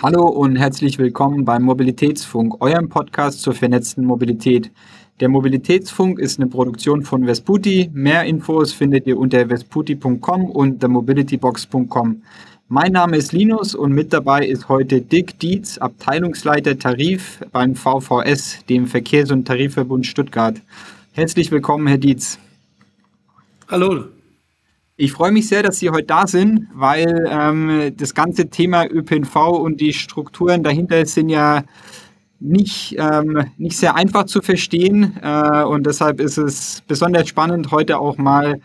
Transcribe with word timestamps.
Hallo 0.00 0.28
und 0.28 0.54
herzlich 0.54 0.96
willkommen 1.00 1.44
beim 1.44 1.64
Mobilitätsfunk, 1.64 2.62
eurem 2.62 2.88
Podcast 2.88 3.42
zur 3.42 3.52
vernetzten 3.52 4.04
Mobilität. 4.04 4.70
Der 5.18 5.28
Mobilitätsfunk 5.28 6.20
ist 6.20 6.38
eine 6.38 6.48
Produktion 6.48 7.02
von 7.02 7.26
Vesputi. 7.26 7.90
Mehr 7.92 8.22
Infos 8.22 8.72
findet 8.72 9.08
ihr 9.08 9.18
unter 9.18 9.48
vesputi.com 9.48 10.50
und 10.50 10.78
themobilitybox.com. 10.78 12.22
Mein 12.68 12.92
Name 12.92 13.16
ist 13.16 13.32
Linus 13.32 13.74
und 13.74 13.90
mit 13.90 14.12
dabei 14.12 14.46
ist 14.46 14.68
heute 14.68 15.00
Dick 15.00 15.36
Dietz, 15.40 15.78
Abteilungsleiter 15.78 16.78
Tarif 16.78 17.40
beim 17.50 17.74
VVS, 17.74 18.64
dem 18.66 18.86
Verkehrs- 18.86 19.32
und 19.32 19.46
Tarifverbund 19.48 20.06
Stuttgart. 20.06 20.62
Herzlich 21.10 21.50
willkommen, 21.50 21.88
Herr 21.88 21.98
Dietz. 21.98 22.38
Hallo. 23.66 24.04
Ich 25.00 25.12
freue 25.12 25.30
mich 25.30 25.46
sehr, 25.46 25.62
dass 25.62 25.78
Sie 25.78 25.90
heute 25.90 26.06
da 26.06 26.26
sind, 26.26 26.66
weil 26.74 27.24
ähm, 27.30 27.92
das 27.96 28.14
ganze 28.14 28.50
Thema 28.50 28.84
ÖPNV 28.84 29.36
und 29.36 29.80
die 29.80 29.92
Strukturen 29.92 30.64
dahinter 30.64 31.06
sind 31.06 31.28
ja 31.28 31.62
nicht, 32.40 32.96
ähm, 32.98 33.44
nicht 33.58 33.76
sehr 33.76 33.94
einfach 33.94 34.24
zu 34.24 34.42
verstehen. 34.42 35.16
Äh, 35.22 35.62
und 35.62 35.86
deshalb 35.86 36.18
ist 36.18 36.36
es 36.36 36.82
besonders 36.88 37.28
spannend, 37.28 37.70
heute 37.70 38.00
auch 38.00 38.18
mal 38.18 38.60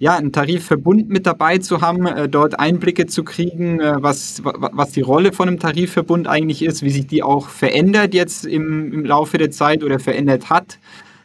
ja, 0.00 0.16
einen 0.16 0.32
Tarifverbund 0.32 1.08
mit 1.08 1.24
dabei 1.24 1.58
zu 1.58 1.80
haben, 1.82 2.04
äh, 2.04 2.28
dort 2.28 2.58
Einblicke 2.58 3.06
zu 3.06 3.22
kriegen, 3.22 3.78
äh, 3.78 4.02
was, 4.02 4.42
was 4.42 4.90
die 4.90 5.02
Rolle 5.02 5.32
von 5.32 5.46
einem 5.46 5.60
Tarifverbund 5.60 6.26
eigentlich 6.26 6.64
ist, 6.64 6.82
wie 6.82 6.90
sich 6.90 7.06
die 7.06 7.22
auch 7.22 7.48
verändert 7.48 8.12
jetzt 8.12 8.44
im, 8.44 8.92
im 8.92 9.04
Laufe 9.04 9.38
der 9.38 9.52
Zeit 9.52 9.84
oder 9.84 10.00
verändert 10.00 10.50
hat, 10.50 10.80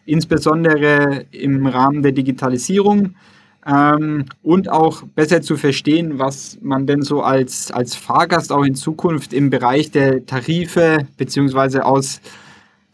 insbesondere 0.06 1.26
im 1.32 1.66
Rahmen 1.66 2.04
der 2.04 2.12
Digitalisierung 2.12 3.16
ähm, 3.66 4.26
und 4.42 4.70
auch 4.70 5.04
besser 5.04 5.42
zu 5.42 5.58
verstehen, 5.58 6.20
was 6.20 6.58
man 6.62 6.88
denn 6.88 7.02
so 7.02 7.22
als, 7.22 7.72
als 7.72 7.96
Fahrgast 7.96 8.52
auch 8.52 8.64
in 8.64 8.76
Zukunft 8.76 9.34
im 9.34 9.50
Bereich 9.50 9.92
der 9.92 10.26
Tarife 10.26 11.08
beziehungsweise 11.18 11.86
aus, 11.86 12.22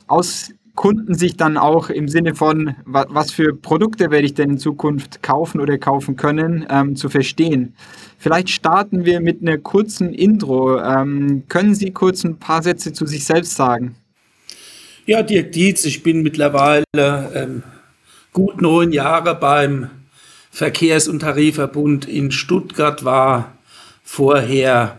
aus 0.07 0.51
Kundensicht 0.75 1.41
dann 1.41 1.57
auch 1.57 1.89
im 1.89 2.07
Sinne 2.07 2.35
von, 2.35 2.75
was, 2.85 3.07
was 3.09 3.31
für 3.31 3.53
Produkte 3.53 4.11
werde 4.11 4.25
ich 4.25 4.35
denn 4.35 4.51
in 4.51 4.57
Zukunft 4.59 5.23
kaufen 5.23 5.59
oder 5.59 5.77
kaufen 5.77 6.15
können, 6.15 6.65
ähm, 6.69 6.95
zu 6.95 7.09
verstehen. 7.09 7.73
Vielleicht 8.19 8.49
starten 8.49 9.03
wir 9.03 9.19
mit 9.19 9.41
einer 9.41 9.57
kurzen 9.57 10.13
Intro. 10.13 10.79
Ähm, 10.79 11.43
können 11.49 11.75
Sie 11.75 11.91
kurz 11.91 12.23
ein 12.23 12.37
paar 12.37 12.61
Sätze 12.61 12.93
zu 12.93 13.05
sich 13.05 13.25
selbst 13.25 13.55
sagen? 13.55 13.95
Ja, 15.05 15.23
Dirk 15.23 15.51
Dietz, 15.51 15.85
ich 15.85 16.03
bin 16.03 16.21
mittlerweile 16.21 16.83
ähm, 16.95 17.63
gut 18.33 18.61
neun 18.61 18.91
Jahre 18.91 19.35
beim 19.35 19.89
Verkehrs- 20.57 21.07
und 21.07 21.19
Tarifverbund 21.19 22.07
in 22.07 22.31
Stuttgart 22.31 23.05
war 23.05 23.53
vorher 24.03 24.97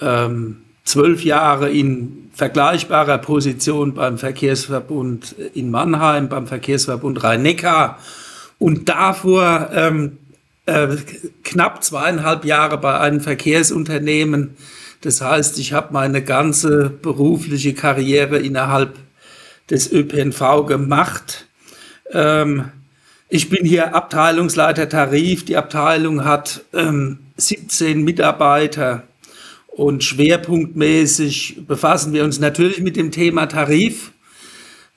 ähm, 0.00 0.58
zwölf 0.84 1.24
Jahre 1.24 1.68
in 1.68 2.30
vergleichbarer 2.32 3.18
Position 3.18 3.94
beim 3.94 4.18
Verkehrsverbund 4.18 5.34
in 5.52 5.72
Mannheim, 5.72 6.28
beim 6.28 6.46
Verkehrsverbund 6.46 7.24
Rhein-Neckar 7.24 7.98
und 8.60 8.88
davor 8.88 9.70
ähm, 9.74 10.18
äh, 10.66 10.86
knapp 11.42 11.82
zweieinhalb 11.82 12.44
Jahre 12.44 12.78
bei 12.78 12.96
einem 13.00 13.20
Verkehrsunternehmen. 13.20 14.56
Das 15.00 15.20
heißt, 15.20 15.58
ich 15.58 15.72
habe 15.72 15.92
meine 15.92 16.22
ganze 16.22 16.88
berufliche 16.88 17.74
Karriere 17.74 18.38
innerhalb 18.38 18.94
des 19.68 19.90
ÖPNV 19.90 20.66
gemacht. 20.66 21.48
Ähm, 22.12 22.70
ich 23.28 23.48
bin 23.48 23.64
hier 23.64 23.94
Abteilungsleiter 23.94 24.88
Tarif. 24.88 25.44
Die 25.44 25.56
Abteilung 25.56 26.24
hat 26.24 26.64
ähm, 26.72 27.18
17 27.36 28.02
Mitarbeiter 28.02 29.04
und 29.68 30.04
schwerpunktmäßig 30.04 31.66
befassen 31.66 32.12
wir 32.12 32.24
uns 32.24 32.38
natürlich 32.38 32.80
mit 32.80 32.96
dem 32.96 33.10
Thema 33.10 33.46
Tarif, 33.46 34.12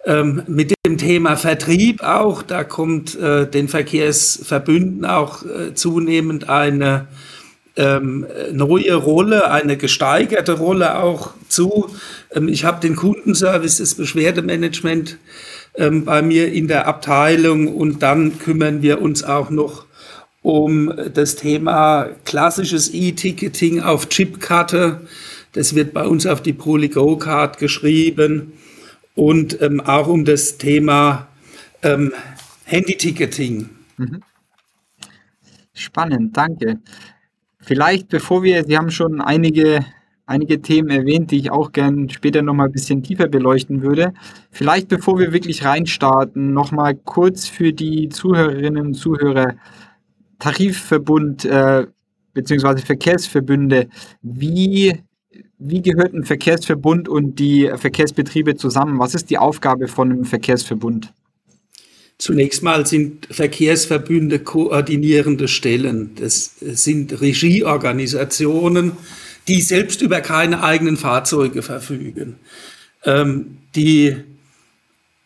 ähm, 0.06 0.44
mit 0.48 0.74
dem 0.86 0.98
Thema 0.98 1.36
Vertrieb 1.36 2.04
auch. 2.04 2.44
Da 2.44 2.64
kommt 2.64 3.16
äh, 3.16 3.50
den 3.50 3.68
Verkehrsverbünden 3.70 5.06
auch 5.06 5.44
äh, 5.44 5.74
zunehmend 5.74 6.50
eine 6.50 7.08
ähm, 7.78 8.28
neue 8.52 8.96
Rolle, 8.96 9.50
eine 9.52 9.78
gesteigerte 9.78 10.54
Rolle 10.54 11.00
auch 11.00 11.34
zu. 11.48 11.90
Ähm, 12.34 12.48
ich 12.50 12.66
habe 12.66 12.82
den 12.82 12.96
Kundenservice, 12.96 13.78
das 13.78 13.96
Beschwerdemanagement 13.96 15.18
ähm, 15.78 16.06
bei 16.06 16.22
mir 16.22 16.52
in 16.52 16.68
der 16.68 16.88
Abteilung 16.88 17.74
und 17.74 18.02
dann 18.04 18.40
kümmern 18.40 18.82
wir 18.82 19.02
uns 19.02 19.24
auch 19.24 19.50
noch 19.50 19.86
um 20.42 20.92
das 21.14 21.36
Thema 21.36 22.10
klassisches 22.26 22.94
E-Ticketing 22.94 23.82
auf 23.82 24.10
Chipkarte. 24.10 25.02
Das 25.54 25.76
wird 25.76 25.94
bei 25.94 26.06
uns 26.06 26.26
auf 26.26 26.42
die 26.42 26.54
Polygo-Card 26.54 27.58
geschrieben 27.58 28.54
und 29.16 29.62
ähm, 29.62 29.82
auch 29.82 30.08
um 30.08 30.26
das 30.26 30.58
Thema 30.58 31.28
ähm, 31.84 32.14
Handy-Ticketing. 32.66 33.70
Mhm. 33.98 34.22
Spannend, 35.74 36.36
danke. 36.36 36.80
Vielleicht, 37.60 38.08
bevor 38.08 38.44
wir, 38.44 38.64
Sie 38.64 38.78
haben 38.78 38.90
schon 38.90 39.22
einige 39.22 39.86
einige 40.28 40.62
Themen 40.62 40.90
erwähnt, 40.90 41.32
die 41.32 41.40
ich 41.40 41.52
auch 41.52 41.72
gern 41.72 42.10
später 42.10 42.44
noch 42.44 42.54
mal 42.54 42.66
ein 42.66 42.72
bisschen 42.72 43.02
tiefer 43.02 43.28
beleuchten 43.28 43.82
würde. 43.82 44.14
Vielleicht 44.52 44.90
bevor 44.90 45.18
wir 45.18 45.34
wirklich 45.34 45.66
reinstarten, 45.66 46.54
noch 46.54 46.72
mal 46.72 46.94
kurz 46.94 47.48
für 47.48 47.74
die 47.74 48.10
Zuhörerinnen 48.10 48.88
und 48.88 48.94
Zuhörer 48.94 49.56
Tarifverbund 50.38 51.46
äh, 51.46 51.88
bzw. 52.34 52.82
Verkehrsverbünde. 52.82 53.88
Wie, 54.22 55.00
wie 55.58 55.82
gehört 55.82 56.14
ein 56.14 56.26
Verkehrsverbund 56.26 57.10
und 57.10 57.40
die 57.40 57.72
Verkehrsbetriebe 57.76 58.56
zusammen? 58.56 59.00
Was 59.00 59.16
ist 59.16 59.30
die 59.30 59.38
Aufgabe 59.38 59.88
von 59.88 60.12
einem 60.12 60.26
Verkehrsverbund? 60.26 61.14
Zunächst 62.20 62.64
mal 62.64 62.86
sind 62.86 63.28
Verkehrsverbünde 63.30 64.40
koordinierende 64.40 65.48
Stellen. 65.48 66.12
Das 66.16 66.56
sind 66.60 67.22
Regieorganisationen, 67.22 68.94
die 69.48 69.62
selbst 69.62 70.02
über 70.02 70.22
keine 70.22 70.64
eigenen 70.64 70.98
Fahrzeuge 70.98 71.62
verfügen. 71.62 72.36
Ähm, 73.06 73.58
die 73.76 74.18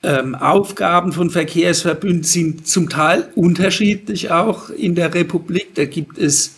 ähm, 0.04 0.36
Aufgaben 0.36 1.14
von 1.14 1.30
Verkehrsverbünden 1.30 2.24
sind 2.24 2.68
zum 2.68 2.90
Teil 2.90 3.30
unterschiedlich 3.36 4.32
auch 4.32 4.70
in 4.70 4.96
der 4.96 5.14
Republik. 5.14 5.76
Da 5.76 5.86
gibt 5.86 6.18
es 6.18 6.56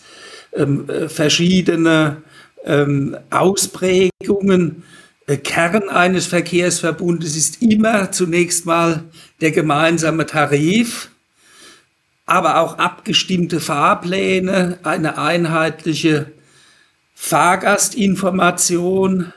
ähm, 0.54 0.88
äh, 0.88 1.08
verschiedene 1.08 2.22
ähm, 2.64 3.16
Ausprägungen. 3.30 4.82
Der 5.28 5.38
Kern 5.38 5.88
eines 5.88 6.26
Verkehrsverbundes 6.26 7.36
ist 7.36 7.62
immer 7.62 8.12
zunächst 8.12 8.66
mal 8.66 9.04
der 9.40 9.52
gemeinsame 9.52 10.26
Tarif, 10.26 11.10
aber 12.26 12.60
auch 12.60 12.78
abgestimmte 12.78 13.60
Fahrpläne, 13.60 14.78
eine 14.82 15.18
einheitliche 15.18 16.32
Fahrgastinformation 17.24 19.32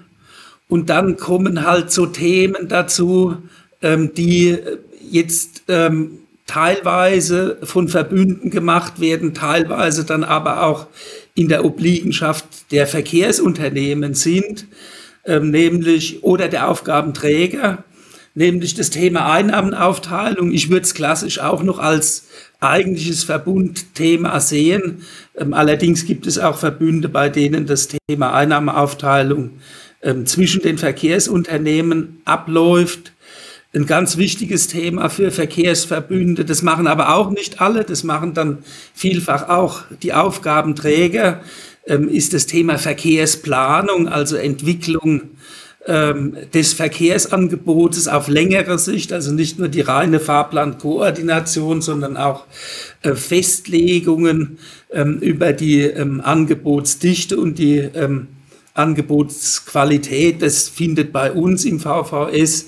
und 0.67 0.89
dann 0.89 1.15
kommen 1.15 1.65
halt 1.65 1.89
so 1.89 2.05
Themen 2.05 2.67
dazu, 2.67 3.37
ähm, 3.81 4.13
die 4.13 4.57
jetzt 5.09 5.63
ähm, 5.69 6.19
teilweise 6.47 7.57
von 7.63 7.87
Verbünden 7.87 8.49
gemacht 8.49 8.99
werden, 8.99 9.33
teilweise 9.33 10.03
dann 10.03 10.25
aber 10.25 10.63
auch 10.63 10.87
in 11.33 11.47
der 11.47 11.63
Obliegenschaft 11.63 12.45
der 12.71 12.87
Verkehrsunternehmen 12.87 14.15
sind, 14.15 14.67
ähm, 15.23 15.51
nämlich 15.51 16.23
oder 16.23 16.49
der 16.49 16.67
Aufgabenträger, 16.67 17.85
nämlich 18.35 18.73
das 18.73 18.89
Thema 18.89 19.31
Einnahmenaufteilung. 19.31 20.51
Ich 20.51 20.69
würde 20.69 20.83
es 20.83 20.93
klassisch 20.93 21.39
auch 21.39 21.63
noch 21.63 21.79
als 21.79 22.27
eigentliches 22.59 23.23
Verbundthema 23.23 24.39
sehen. 24.39 25.03
Ähm, 25.35 25.53
allerdings 25.53 26.05
gibt 26.05 26.27
es 26.27 26.39
auch 26.39 26.57
Verbünde, 26.57 27.09
bei 27.09 27.29
denen 27.29 27.65
das 27.65 27.89
Thema 28.07 28.33
Einnahmeaufteilung 28.33 29.51
ähm, 30.01 30.25
zwischen 30.25 30.61
den 30.61 30.77
Verkehrsunternehmen 30.77 32.21
abläuft. 32.25 33.13
Ein 33.73 33.85
ganz 33.85 34.17
wichtiges 34.17 34.67
Thema 34.67 35.09
für 35.09 35.29
Verkehrsverbünde. 35.29 36.45
Das 36.45 36.61
machen 36.61 36.87
aber 36.87 37.15
auch 37.15 37.29
nicht 37.29 37.61
alle. 37.61 37.83
Das 37.83 38.03
machen 38.03 38.33
dann 38.33 38.59
vielfach 38.93 39.49
auch 39.49 39.83
die 40.01 40.13
Aufgabenträger. 40.13 41.41
Ähm, 41.85 42.09
ist 42.09 42.33
das 42.33 42.47
Thema 42.47 42.77
Verkehrsplanung, 42.77 44.07
also 44.07 44.35
Entwicklung 44.35 45.21
ähm, 45.87 46.35
des 46.53 46.73
Verkehrsangebotes 46.73 48.07
auf 48.07 48.27
längere 48.27 48.77
Sicht, 48.77 49.13
also 49.13 49.31
nicht 49.31 49.57
nur 49.57 49.69
die 49.69 49.81
reine 49.81 50.19
Fahrplankoordination, 50.19 51.81
sondern 51.81 52.17
auch 52.17 52.45
äh, 53.01 53.15
Festlegungen 53.15 54.59
ähm, 54.91 55.19
über 55.19 55.53
die 55.53 55.81
ähm, 55.81 56.21
Angebotsdichte 56.21 57.37
und 57.37 57.57
die 57.57 57.89
Angebotsqualität. 58.73 60.41
Das 60.41 60.69
findet 60.69 61.11
bei 61.11 61.31
uns 61.31 61.65
im 61.65 61.79
VVS 61.79 62.67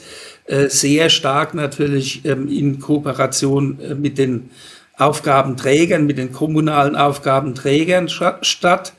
äh, 0.49 0.67
sehr 0.67 1.11
stark 1.11 1.53
natürlich 1.53 2.25
in 2.25 2.79
Kooperation 2.79 3.79
äh, 3.79 3.93
mit 3.93 4.17
den 4.17 4.49
Aufgabenträgern, 4.97 6.07
mit 6.07 6.17
den 6.17 6.31
kommunalen 6.31 6.95
Aufgabenträgern 6.95 8.09
statt. 8.09 8.93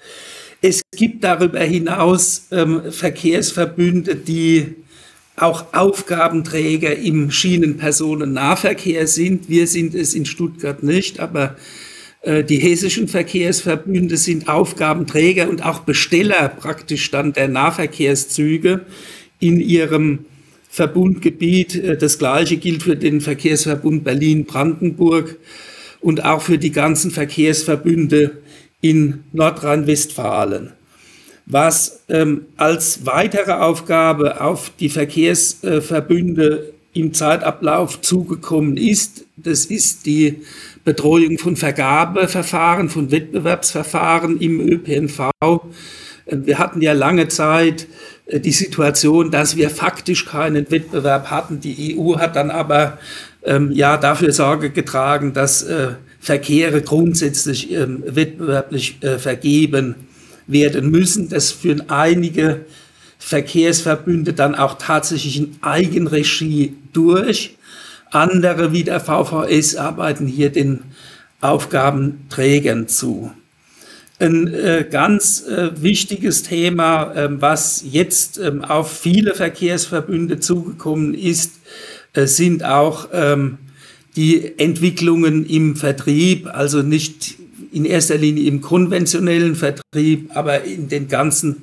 Es 0.62 0.82
gibt 0.94 1.24
darüber 1.24 1.60
hinaus 1.60 2.48
ähm, 2.50 2.92
Verkehrsverbünde, 2.92 4.14
die 4.14 4.74
auch 5.36 5.72
Aufgabenträger 5.72 6.96
im 6.96 7.30
Schienenpersonennahverkehr 7.30 9.06
sind. 9.06 9.48
Wir 9.48 9.66
sind 9.66 9.94
es 9.94 10.14
in 10.14 10.26
Stuttgart 10.26 10.82
nicht, 10.82 11.18
aber 11.18 11.56
äh, 12.20 12.44
die 12.44 12.58
hessischen 12.58 13.08
Verkehrsverbünde 13.08 14.18
sind 14.18 14.48
Aufgabenträger 14.48 15.48
und 15.48 15.64
auch 15.64 15.80
Besteller 15.80 16.48
praktisch 16.50 17.10
dann 17.10 17.32
der 17.32 17.48
Nahverkehrszüge 17.48 18.82
in 19.38 19.60
ihrem 19.60 20.26
Verbundgebiet. 20.68 21.74
Äh, 21.76 21.96
das 21.96 22.18
gleiche 22.18 22.58
gilt 22.58 22.82
für 22.82 22.96
den 22.96 23.22
Verkehrsverbund 23.22 24.04
Berlin-Brandenburg 24.04 25.38
und 26.02 26.22
auch 26.22 26.42
für 26.42 26.58
die 26.58 26.72
ganzen 26.72 27.10
Verkehrsverbünde 27.10 28.42
in 28.80 29.24
Nordrhein-Westfalen. 29.32 30.72
Was 31.46 32.04
ähm, 32.08 32.46
als 32.56 33.06
weitere 33.06 33.52
Aufgabe 33.52 34.40
auf 34.40 34.70
die 34.78 34.88
Verkehrsverbünde 34.88 36.72
im 36.92 37.12
Zeitablauf 37.12 38.00
zugekommen 38.00 38.76
ist, 38.76 39.24
das 39.36 39.66
ist 39.66 40.06
die 40.06 40.42
Betreuung 40.84 41.38
von 41.38 41.56
Vergabeverfahren, 41.56 42.88
von 42.88 43.10
Wettbewerbsverfahren 43.10 44.40
im 44.40 44.60
ÖPNV. 44.60 45.30
Ähm, 46.26 46.46
wir 46.46 46.58
hatten 46.58 46.82
ja 46.82 46.92
lange 46.92 47.28
Zeit 47.28 47.86
äh, 48.26 48.40
die 48.40 48.52
Situation, 48.52 49.30
dass 49.30 49.56
wir 49.56 49.70
faktisch 49.70 50.26
keinen 50.26 50.70
Wettbewerb 50.70 51.30
hatten. 51.30 51.60
Die 51.60 51.98
EU 51.98 52.18
hat 52.18 52.36
dann 52.36 52.50
aber 52.50 52.98
ähm, 53.44 53.72
ja 53.72 53.96
dafür 53.96 54.32
Sorge 54.32 54.70
getragen, 54.70 55.32
dass 55.32 55.62
äh, 55.62 55.94
Verkehre 56.20 56.82
grundsätzlich 56.82 57.72
ähm, 57.72 58.04
wettbewerblich 58.06 59.02
äh, 59.02 59.18
vergeben 59.18 59.94
werden 60.46 60.90
müssen. 60.90 61.30
Das 61.30 61.50
führen 61.50 61.88
einige 61.88 62.66
Verkehrsverbünde 63.18 64.34
dann 64.34 64.54
auch 64.54 64.78
tatsächlich 64.78 65.38
in 65.38 65.56
Eigenregie 65.62 66.76
durch. 66.92 67.56
Andere 68.10 68.72
wie 68.72 68.84
der 68.84 69.00
VVS 69.00 69.76
arbeiten 69.76 70.26
hier 70.26 70.50
den 70.50 70.80
Aufgabenträgern 71.40 72.88
zu. 72.88 73.32
Ein 74.18 74.52
äh, 74.52 74.86
ganz 74.90 75.46
äh, 75.46 75.70
wichtiges 75.80 76.42
Thema, 76.42 77.14
äh, 77.14 77.28
was 77.30 77.82
jetzt 77.90 78.38
ähm, 78.38 78.62
auf 78.62 78.92
viele 78.92 79.34
Verkehrsverbünde 79.34 80.40
zugekommen 80.40 81.14
ist, 81.14 81.52
äh, 82.12 82.26
sind 82.26 82.62
auch 82.62 83.08
ähm, 83.12 83.56
die 84.20 84.58
Entwicklungen 84.58 85.46
im 85.46 85.76
Vertrieb, 85.76 86.46
also 86.46 86.82
nicht 86.82 87.36
in 87.72 87.86
erster 87.86 88.18
Linie 88.18 88.48
im 88.48 88.60
konventionellen 88.60 89.56
Vertrieb, 89.56 90.36
aber 90.36 90.62
in 90.64 90.90
den 90.90 91.08
ganzen 91.08 91.62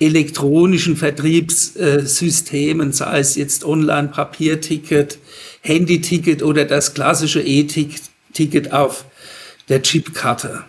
elektronischen 0.00 0.96
Vertriebssystemen, 0.96 2.90
sei 2.90 3.20
es 3.20 3.36
jetzt 3.36 3.64
Online-Papierticket, 3.64 5.20
Handyticket 5.60 6.42
oder 6.42 6.64
das 6.64 6.92
klassische 6.94 7.40
E-Ticket 7.40 8.72
auf 8.72 9.04
der 9.68 9.82
Chipkarte. 9.82 10.64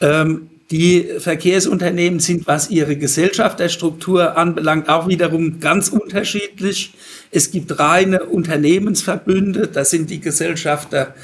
Ähm, 0.00 0.50
die 0.70 1.08
Verkehrsunternehmen 1.18 2.20
sind, 2.20 2.46
was 2.46 2.70
ihre 2.70 2.96
Gesellschafterstruktur 2.96 4.36
anbelangt, 4.36 4.88
auch 4.88 5.08
wiederum 5.08 5.58
ganz 5.58 5.88
unterschiedlich. 5.88 6.94
Es 7.34 7.50
gibt 7.50 7.80
reine 7.80 8.26
Unternehmensverbünde, 8.26 9.66
da 9.66 9.84
sind 9.84 10.08
die 10.08 10.20
Gesellschafter 10.20 11.16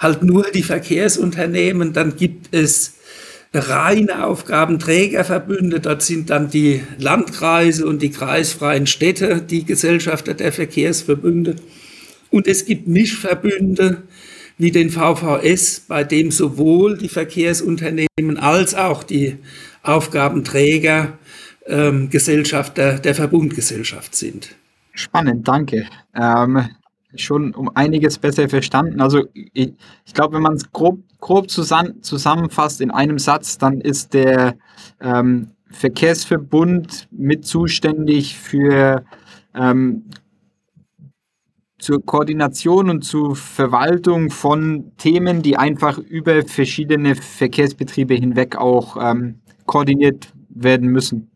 halt 0.00 0.24
nur 0.24 0.50
die 0.50 0.64
Verkehrsunternehmen. 0.64 1.92
Dann 1.92 2.16
gibt 2.16 2.52
es 2.52 2.94
reine 3.52 4.26
Aufgabenträgerverbünde, 4.26 5.78
dort 5.78 6.02
sind 6.02 6.30
dann 6.30 6.50
die 6.50 6.82
Landkreise 6.98 7.86
und 7.86 8.02
die 8.02 8.10
kreisfreien 8.10 8.88
Städte 8.88 9.42
die 9.42 9.64
Gesellschafter 9.64 10.34
der 10.34 10.50
Verkehrsverbünde. 10.50 11.54
Und 12.30 12.48
es 12.48 12.64
gibt 12.66 12.88
Mischverbünde, 12.88 14.02
wie 14.58 14.72
den 14.72 14.90
VVS, 14.90 15.84
bei 15.86 16.02
dem 16.02 16.32
sowohl 16.32 16.98
die 16.98 17.08
Verkehrsunternehmen 17.08 18.38
als 18.40 18.74
auch 18.74 19.04
die 19.04 19.36
Aufgabenträger 19.84 21.16
ähm, 21.68 22.10
Gesellschafter 22.10 22.98
der 22.98 23.14
Verbundgesellschaft 23.14 24.16
sind. 24.16 24.56
Spannend, 24.94 25.46
danke. 25.48 25.86
Ähm, 26.14 26.68
schon 27.16 27.54
um 27.54 27.70
einiges 27.74 28.18
besser 28.18 28.48
verstanden. 28.48 29.00
Also 29.00 29.24
ich, 29.34 29.74
ich 30.04 30.14
glaube, 30.14 30.34
wenn 30.36 30.42
man 30.42 30.54
es 30.54 30.70
grob, 30.72 31.00
grob 31.20 31.50
zusammen, 31.50 32.02
zusammenfasst 32.02 32.80
in 32.80 32.90
einem 32.90 33.18
Satz, 33.18 33.58
dann 33.58 33.80
ist 33.80 34.14
der 34.14 34.56
ähm, 35.00 35.50
Verkehrsverbund 35.70 37.08
mit 37.10 37.44
zuständig 37.44 38.38
für 38.38 39.04
ähm, 39.54 40.04
zur 41.78 42.04
Koordination 42.04 42.88
und 42.88 43.02
zur 43.02 43.36
Verwaltung 43.36 44.30
von 44.30 44.92
Themen, 44.96 45.42
die 45.42 45.56
einfach 45.56 45.98
über 45.98 46.42
verschiedene 46.44 47.14
Verkehrsbetriebe 47.14 48.14
hinweg 48.14 48.56
auch 48.56 48.96
ähm, 49.00 49.40
koordiniert 49.66 50.32
werden 50.48 50.88
müssen. 50.88 51.30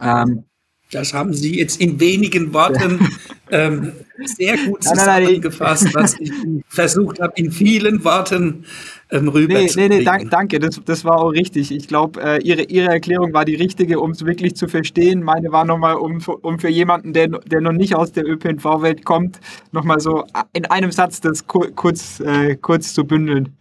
Ähm, 0.00 0.44
das 0.90 1.12
haben 1.12 1.34
Sie 1.34 1.58
jetzt 1.58 1.80
in 1.80 2.00
wenigen 2.00 2.52
Worten 2.54 3.08
ähm, 3.50 3.92
sehr 4.24 4.56
gut 4.56 4.82
zusammengefasst, 4.82 5.94
was 5.94 6.18
ich 6.18 6.32
versucht 6.68 7.20
habe, 7.20 7.32
in 7.36 7.52
vielen 7.52 8.02
Worten 8.04 8.64
ähm, 9.10 9.28
rüberzubringen. 9.28 9.90
Nee, 9.90 10.04
nee, 10.04 10.18
nee, 10.24 10.28
danke, 10.30 10.58
das, 10.58 10.80
das 10.84 11.04
war 11.04 11.18
auch 11.18 11.30
richtig. 11.30 11.70
Ich 11.70 11.88
glaube, 11.88 12.20
äh, 12.22 12.42
Ihre, 12.42 12.62
Ihre 12.62 12.88
Erklärung 12.88 13.32
war 13.32 13.44
die 13.44 13.54
richtige, 13.54 14.00
um 14.00 14.12
es 14.12 14.24
wirklich 14.24 14.56
zu 14.56 14.66
verstehen. 14.66 15.22
Meine 15.22 15.52
war 15.52 15.64
nochmal, 15.64 15.96
um, 15.96 16.22
um 16.42 16.58
für 16.58 16.68
jemanden, 16.68 17.12
der, 17.12 17.28
der 17.28 17.60
noch 17.60 17.72
nicht 17.72 17.94
aus 17.94 18.12
der 18.12 18.26
ÖPNV-Welt 18.26 19.04
kommt, 19.04 19.40
nochmal 19.72 20.00
so 20.00 20.24
in 20.52 20.66
einem 20.66 20.90
Satz 20.90 21.20
das 21.20 21.46
kurz, 21.46 22.20
äh, 22.20 22.56
kurz 22.56 22.94
zu 22.94 23.04
bündeln. 23.04 23.56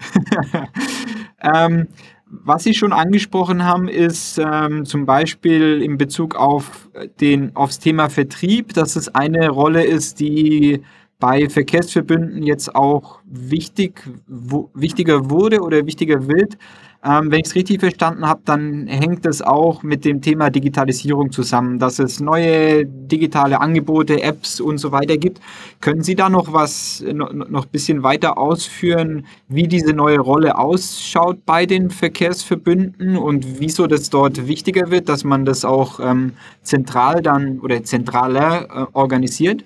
ähm, 1.41 1.87
was 2.29 2.63
Sie 2.63 2.73
schon 2.73 2.93
angesprochen 2.93 3.63
haben, 3.63 3.87
ist 3.87 4.37
ähm, 4.37 4.85
zum 4.85 5.05
Beispiel 5.05 5.81
in 5.81 5.97
Bezug 5.97 6.35
auf 6.35 6.89
den, 7.21 7.55
aufs 7.55 7.79
Thema 7.79 8.09
Vertrieb, 8.09 8.73
dass 8.73 8.95
es 8.95 9.13
eine 9.13 9.49
Rolle 9.49 9.85
ist, 9.85 10.19
die 10.19 10.81
bei 11.19 11.49
Verkehrsverbünden 11.49 12.43
jetzt 12.43 12.75
auch 12.75 13.19
wichtig, 13.25 14.03
wo, 14.27 14.69
wichtiger 14.73 15.29
wurde 15.29 15.61
oder 15.61 15.85
wichtiger 15.85 16.27
wird. 16.27 16.57
Ähm, 17.07 17.31
wenn 17.31 17.39
ich 17.39 17.45
es 17.45 17.55
richtig 17.55 17.79
verstanden 17.79 18.27
habe, 18.27 18.41
dann 18.43 18.87
hängt 18.87 19.25
es 19.25 19.41
auch 19.41 19.81
mit 19.81 20.03
dem 20.03 20.21
Thema 20.21 20.49
Digitalisierung 20.49 21.31
zusammen, 21.31 21.79
dass 21.79 21.99
es 21.99 22.19
neue 22.19 22.85
digitale 22.85 23.61
Angebote, 23.61 24.21
Apps 24.21 24.59
und 24.59 24.77
so 24.77 24.91
weiter 24.91 25.15
gibt. 25.17 25.39
Können 25.79 26.01
Sie 26.01 26.15
da 26.15 26.29
noch 26.29 26.51
was, 26.51 27.01
noch 27.13 27.65
ein 27.65 27.71
bisschen 27.71 28.03
weiter 28.03 28.37
ausführen, 28.37 29.25
wie 29.47 29.69
diese 29.69 29.93
neue 29.93 30.19
Rolle 30.19 30.57
ausschaut 30.57 31.45
bei 31.45 31.65
den 31.65 31.91
Verkehrsverbünden 31.91 33.15
und 33.15 33.59
wieso 33.59 33.87
das 33.87 34.09
dort 34.09 34.47
wichtiger 34.47 34.91
wird, 34.91 35.07
dass 35.07 35.23
man 35.23 35.45
das 35.45 35.63
auch 35.63 36.01
ähm, 36.01 36.33
zentral 36.61 37.21
dann 37.21 37.59
oder 37.59 37.83
zentraler 37.83 38.63
äh, 38.63 38.85
organisiert? 38.91 39.63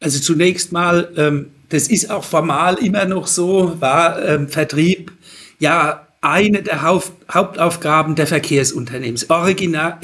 Also 0.00 0.18
zunächst 0.18 0.72
mal, 0.72 1.12
ähm, 1.16 1.50
das 1.68 1.88
ist 1.88 2.10
auch 2.10 2.24
formal 2.24 2.76
immer 2.76 3.04
noch 3.04 3.26
so, 3.26 3.80
war 3.80 4.24
ähm, 4.24 4.48
Vertrieb 4.48 5.12
ja 5.58 6.06
eine 6.20 6.62
der 6.62 6.82
Haupt 6.82 7.12
Hauptaufgaben 7.32 8.14
der 8.14 8.26
Verkehrsunternehmen. 8.26 9.20
Originär, 9.28 9.98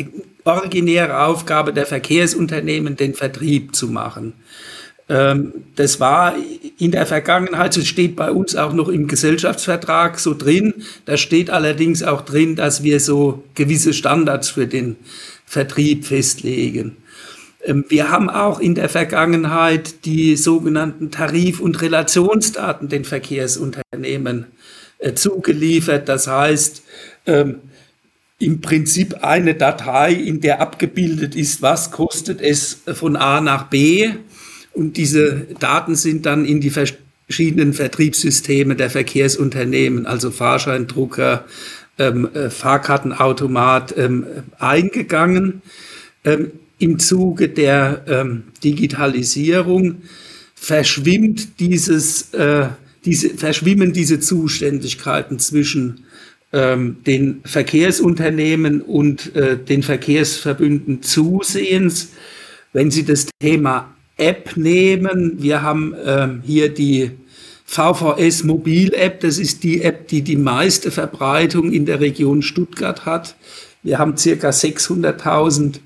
originäre 0.44 1.24
Aufgabe 1.24 1.72
der 1.72 1.86
Verkehrsunternehmen, 1.86 2.96
den 2.96 3.14
Vertrieb 3.14 3.74
zu 3.74 3.88
machen. 3.88 4.34
Ähm, 5.08 5.52
das 5.76 6.00
war 6.00 6.34
in 6.78 6.90
der 6.90 7.06
Vergangenheit, 7.06 7.76
es 7.76 7.86
steht 7.86 8.16
bei 8.16 8.30
uns 8.30 8.56
auch 8.56 8.72
noch 8.72 8.88
im 8.88 9.08
Gesellschaftsvertrag 9.08 10.18
so 10.18 10.34
drin. 10.34 10.74
Da 11.04 11.16
steht 11.16 11.50
allerdings 11.50 12.02
auch 12.02 12.22
drin, 12.22 12.56
dass 12.56 12.82
wir 12.82 13.00
so 13.00 13.44
gewisse 13.54 13.92
Standards 13.92 14.50
für 14.50 14.66
den 14.66 14.96
Vertrieb 15.44 16.06
festlegen. 16.06 16.96
Ähm, 17.64 17.84
wir 17.88 18.10
haben 18.10 18.30
auch 18.30 18.60
in 18.60 18.74
der 18.74 18.88
Vergangenheit 18.88 20.04
die 20.04 20.36
sogenannten 20.36 21.10
Tarif- 21.10 21.60
und 21.60 21.80
Relationsdaten 21.80 22.88
den 22.88 23.04
Verkehrsunternehmen 23.04 24.46
äh, 24.98 25.14
zugeliefert. 25.14 26.08
Das 26.08 26.26
heißt, 26.26 26.82
ähm, 27.26 27.56
im 28.38 28.60
Prinzip 28.60 29.22
eine 29.22 29.54
Datei, 29.54 30.12
in 30.12 30.40
der 30.40 30.60
abgebildet 30.60 31.36
ist, 31.36 31.62
was 31.62 31.92
kostet 31.92 32.40
es 32.40 32.80
von 32.94 33.14
A 33.16 33.40
nach 33.40 33.64
B. 33.64 34.10
Und 34.72 34.96
diese 34.96 35.46
Daten 35.60 35.94
sind 35.94 36.26
dann 36.26 36.44
in 36.44 36.60
die 36.60 36.70
verschiedenen 36.70 37.72
Vertriebssysteme 37.72 38.74
der 38.74 38.90
Verkehrsunternehmen, 38.90 40.06
also 40.06 40.32
Fahrscheindrucker, 40.32 41.44
ähm, 41.98 42.28
äh, 42.34 42.50
Fahrkartenautomat, 42.50 43.94
eingegangen. 44.58 45.62
Im 46.82 46.98
Zuge 46.98 47.48
der 47.48 48.04
ähm, 48.08 48.42
Digitalisierung 48.62 50.02
verschwimmt 50.54 51.60
dieses, 51.60 52.34
äh, 52.34 52.68
diese, 53.04 53.30
verschwimmen 53.30 53.92
diese 53.92 54.18
Zuständigkeiten 54.18 55.38
zwischen 55.38 56.04
ähm, 56.52 56.96
den 57.06 57.40
Verkehrsunternehmen 57.44 58.82
und 58.82 59.34
äh, 59.36 59.56
den 59.56 59.84
Verkehrsverbünden 59.84 61.02
zusehends. 61.02 62.10
Wenn 62.72 62.90
Sie 62.90 63.04
das 63.04 63.28
Thema 63.40 63.94
App 64.16 64.56
nehmen, 64.56 65.40
wir 65.40 65.62
haben 65.62 65.94
ähm, 66.04 66.42
hier 66.44 66.68
die 66.68 67.12
VVS 67.64 68.42
Mobil 68.42 68.92
App, 68.94 69.20
das 69.20 69.38
ist 69.38 69.62
die 69.62 69.82
App, 69.82 70.08
die 70.08 70.22
die 70.22 70.36
meiste 70.36 70.90
Verbreitung 70.90 71.72
in 71.72 71.86
der 71.86 72.00
Region 72.00 72.42
Stuttgart 72.42 73.06
hat. 73.06 73.36
Wir 73.82 73.98
haben 73.98 74.16
circa 74.16 74.50
600.000 74.50 75.76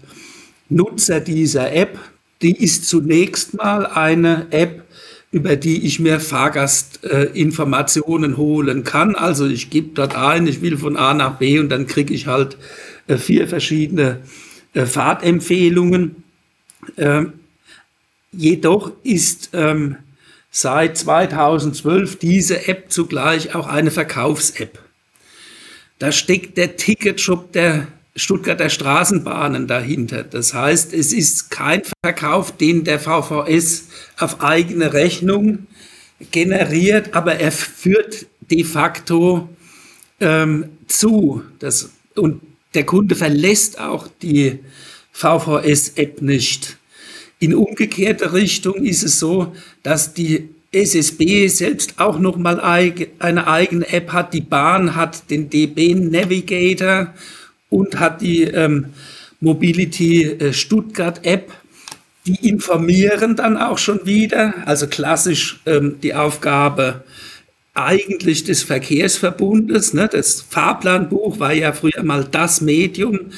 Nutzer 0.68 1.20
dieser 1.20 1.73
App. 1.73 1.99
Die 2.42 2.62
ist 2.62 2.88
zunächst 2.88 3.54
mal 3.54 3.87
eine 3.87 4.49
App, 4.50 4.85
über 5.32 5.56
die 5.56 5.87
ich 5.87 6.00
mir 6.00 6.20
Fahrgastinformationen 6.20 8.35
äh, 8.35 8.37
holen 8.37 8.85
kann. 8.85 9.14
Also 9.14 9.46
ich 9.46 9.70
gebe 9.70 9.94
dort 9.94 10.14
ein, 10.14 10.46
ich 10.46 10.61
will 10.62 10.76
von 10.76 10.96
A 10.96 11.14
nach 11.14 11.38
B 11.38 11.58
und 11.58 11.70
dann 11.70 11.87
kriege 11.87 12.14
ich 12.14 12.26
halt 12.26 12.56
äh, 13.06 13.16
vier 13.16 13.49
verschiedene 13.49 14.20
äh, 14.75 14.87
Fahrtempfehlungen. 14.87 16.25
Ähm, 16.96 17.32
jedoch 18.32 18.92
ist 19.02 19.50
ähm, 19.52 19.96
seit 20.50 20.96
2012 20.96 22.18
diese 22.18 22.68
App 22.68 22.90
zugleich 22.90 23.54
auch 23.54 23.66
eine 23.66 23.90
Verkaufs-App. 23.90 24.78
Da 25.99 26.12
steckt 26.12 26.58
der 26.58 26.76
Ticketshop 26.76 27.52
der 27.52 27.88
Stuttgarter 28.16 28.70
Straßenbahnen 28.70 29.66
dahinter. 29.66 30.25
Das 30.25 30.54
heißt, 30.54 30.92
es 30.94 31.12
ist 31.12 31.50
kein 31.50 31.82
Verkauf, 32.02 32.56
den 32.56 32.85
der 32.85 32.99
VVS 32.99 33.88
auf 34.18 34.42
eigene 34.42 34.94
Rechnung 34.94 35.66
generiert, 36.30 37.14
aber 37.14 37.37
er 37.37 37.52
führt 37.52 38.26
de 38.50 38.64
facto 38.64 39.49
ähm, 40.20 40.70
zu. 40.87 41.42
Das, 41.58 41.90
und 42.14 42.40
der 42.75 42.87
Kunde 42.87 43.14
verlässt 43.14 43.78
auch 43.78 44.08
die 44.23 44.61
VVS-App 45.12 46.23
nicht. 46.23 46.78
In 47.38 47.54
umgekehrter 47.54 48.32
Richtung 48.32 48.85
ist 48.85 49.02
es 49.02 49.18
so, 49.18 49.54
dass 49.82 50.14
die 50.14 50.49
SSB 50.73 51.49
selbst 51.49 51.99
auch 51.99 52.18
noch 52.18 52.37
mal 52.37 52.61
eine 52.61 53.46
eigene 53.46 53.88
App 53.88 54.12
hat. 54.12 54.35
Die 54.35 54.40
Bahn 54.40 54.94
hat 54.94 55.30
den 55.30 55.49
DB 55.49 55.94
Navigator 55.94 57.14
und 57.70 57.99
hat 57.99 58.20
die 58.20 58.44
ähm, 58.44 58.87
Mobility 59.40 60.25
äh, 60.25 60.52
Stuttgart 60.52 61.25
App. 61.25 61.52
Die 62.26 62.49
informieren 62.49 63.37
dann 63.37 63.56
auch 63.56 63.78
schon 63.78 64.04
wieder, 64.04 64.54
also 64.66 64.88
klassisch 64.88 65.61
ähm, 65.66 65.96
die 66.02 66.14
Aufgabe 66.14 67.04
eigentlich 67.76 68.44
des 68.44 68.62
Verkehrsverbundes. 68.62 69.94
Ne? 69.94 70.08
Das 70.11 70.40
Fahrplanbuch 70.40 71.38
war 71.38 71.52
ja 71.52 71.73
früher 71.73 72.02
mal 72.02 72.25
das 72.25 72.61
Medium, 72.61 73.30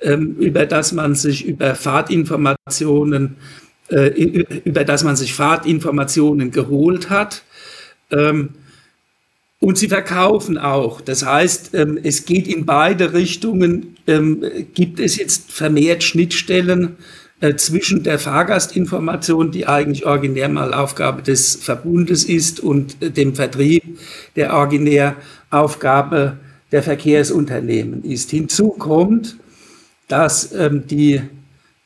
ähm, 0.00 0.36
über 0.38 0.64
das 0.64 0.92
man 0.92 1.14
sich 1.14 1.44
über 1.44 1.74
Fahrtinformationen, 1.74 3.36
äh, 3.90 4.08
über 4.64 4.84
das 4.84 5.04
man 5.04 5.16
sich 5.16 5.34
Fahrtinformationen 5.34 6.50
geholt 6.52 7.10
hat. 7.10 7.42
Ähm, 8.10 8.50
und 9.60 9.76
sie 9.78 9.88
verkaufen 9.88 10.58
auch. 10.58 11.00
Das 11.00 11.24
heißt, 11.24 11.74
ähm, 11.74 11.98
es 12.02 12.24
geht 12.24 12.48
in 12.48 12.64
beide 12.66 13.12
Richtungen. 13.12 13.96
Ähm, 14.06 14.42
gibt 14.74 14.98
es 14.98 15.16
jetzt 15.16 15.52
vermehrt 15.52 16.02
Schnittstellen 16.02 16.96
äh, 17.40 17.54
zwischen 17.56 18.02
der 18.02 18.18
Fahrgastinformation, 18.18 19.50
die 19.50 19.66
eigentlich 19.66 20.06
originär 20.06 20.48
mal 20.48 20.72
Aufgabe 20.72 21.22
des 21.22 21.56
Verbundes 21.56 22.24
ist, 22.24 22.60
und 22.60 23.02
äh, 23.02 23.10
dem 23.10 23.34
Vertrieb, 23.34 23.98
der 24.34 24.54
originär 24.54 25.16
Aufgabe 25.50 26.38
der 26.72 26.82
Verkehrsunternehmen 26.82 28.02
ist. 28.02 28.30
Hinzu 28.30 28.70
kommt, 28.70 29.36
dass 30.08 30.52
ähm, 30.52 30.86
die 30.86 31.20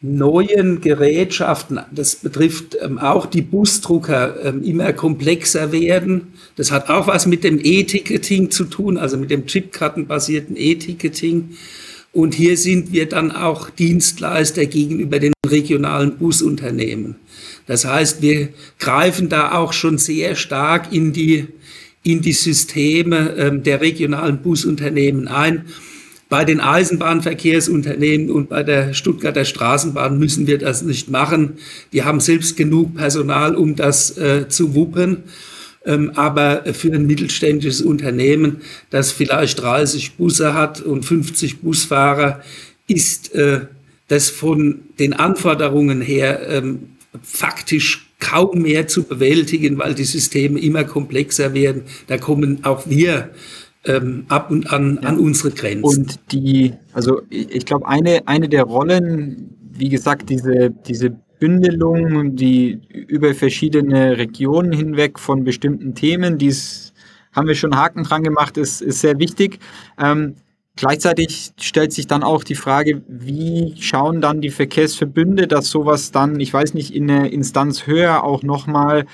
neuen 0.07 0.83
Gerätschaften, 0.83 1.81
das 1.91 2.17
betrifft 2.17 2.77
ähm, 2.83 2.99
auch 2.99 3.25
die 3.25 3.41
Busdrucker, 3.41 4.37
ähm, 4.45 4.63
immer 4.63 4.93
komplexer 4.93 5.73
werden. 5.73 6.35
Das 6.57 6.71
hat 6.71 6.91
auch 6.91 7.07
was 7.07 7.25
mit 7.25 7.43
dem 7.43 7.59
E-Ticketing 7.63 8.51
zu 8.51 8.65
tun, 8.65 8.99
also 8.99 9.17
mit 9.17 9.31
dem 9.31 9.47
Chipkartenbasierten 9.47 10.57
E-Ticketing. 10.59 11.57
Und 12.13 12.35
hier 12.35 12.59
sind 12.59 12.93
wir 12.93 13.09
dann 13.09 13.33
auch 13.33 13.71
Dienstleister 13.71 14.67
gegenüber 14.67 15.19
den 15.19 15.33
regionalen 15.47 16.19
Busunternehmen. 16.19 17.17
Das 17.67 17.87
heißt, 17.87 18.21
wir 18.21 18.51
greifen 18.79 19.31
da 19.31 19.53
auch 19.53 19.73
schon 19.73 19.97
sehr 19.97 20.35
stark 20.35 20.93
in 20.93 21.15
die, 21.15 21.47
in 22.03 22.21
die 22.21 22.33
Systeme 22.33 23.35
ähm, 23.39 23.63
der 23.63 23.81
regionalen 23.81 24.43
Busunternehmen 24.43 25.29
ein. 25.29 25.65
Bei 26.29 26.45
den 26.45 26.61
Eisenbahnverkehrsunternehmen 26.61 28.31
und 28.31 28.49
bei 28.49 28.63
der 28.63 28.95
Stuttgarter 28.95 29.45
Straßenbahn 29.45 30.19
müssen 30.19 30.47
wir 30.47 30.59
das 30.59 30.83
nicht 30.83 31.11
machen. 31.11 31.55
Die 31.93 32.03
haben 32.03 32.21
selbst 32.21 32.57
genug 32.57 32.95
Personal, 32.95 33.55
um 33.55 33.77
das 33.77 34.17
äh, 34.17 34.49
zu 34.49 34.75
wuppen. 34.75 35.25
Ähm, 35.87 36.13
aber 36.15 36.65
für 36.73 36.93
ein 36.93 37.07
mittelständisches 37.07 37.83
Unternehmen, 37.83 38.63
das 38.91 39.13
vielleicht 39.13 39.61
30 39.61 40.17
Busse 40.17 40.55
hat 40.55 40.81
und 40.81 41.05
50 41.05 41.61
Busfahrer, 41.61 42.43
ist 42.87 43.35
äh, 43.35 43.67
das 44.09 44.31
von 44.31 44.81
den 44.99 45.13
Anforderungen 45.13 46.01
her 46.01 46.49
ähm, 46.49 46.97
faktisch 47.23 48.07
kaum 48.19 48.63
mehr 48.63 48.89
zu 48.89 49.03
bewältigen, 49.03 49.79
weil 49.79 49.95
die 49.95 50.05
Systeme 50.05 50.59
immer 50.59 50.85
komplexer 50.85 51.53
werden. 51.53 51.83
Da 52.07 52.17
kommen 52.17 52.65
auch 52.65 52.89
wir 52.89 53.31
ähm, 53.87 54.27
ab 54.29 54.51
und 54.51 54.73
an 54.73 54.99
ja. 55.03 55.09
an 55.09 55.19
unsere 55.19 55.51
Grenzen. 55.51 55.85
Und 55.85 56.33
die, 56.33 56.73
also 56.93 57.23
ich 57.31 57.67
glaube, 57.67 57.87
eine, 57.87 58.27
eine 58.27 58.49
der 58.49 58.65
Rollen, 58.65 59.57
wie 59.73 59.89
gesagt, 59.89 60.31
diese, 60.31 60.71
diese 60.71 61.17
Bündelung, 61.39 62.37
die 62.37 62.81
über 62.89 63.35
verschiedene 63.35 64.17
Regionen 64.17 64.73
hinweg 64.73 65.19
von 65.19 65.45
bestimmten 65.45 65.95
Themen, 65.95 66.39
dies 66.39 66.93
haben 67.33 67.49
wir 67.49 67.55
schon 67.55 67.77
Haken 67.77 68.05
dran 68.05 68.23
gemacht, 68.23 68.57
ist, 68.57 68.81
ist 68.81 69.01
sehr 69.01 69.19
wichtig. 69.19 69.59
Ähm, 69.99 70.37
gleichzeitig 70.77 71.53
stellt 71.61 71.93
sich 71.93 72.07
dann 72.07 72.23
auch 72.23 72.45
die 72.45 72.55
Frage, 72.55 73.03
wie 73.09 73.75
schauen 73.81 74.21
dann 74.21 74.41
die 74.41 74.51
Verkehrsverbünde, 74.51 75.49
dass 75.49 75.69
sowas 75.69 76.13
dann, 76.13 76.39
ich 76.39 76.55
weiß 76.55 76.75
nicht, 76.75 76.95
in 76.95 77.11
eine 77.11 77.29
Instanz 77.29 77.87
höher 77.87 78.23
auch 78.23 78.43
nochmal 78.43 79.05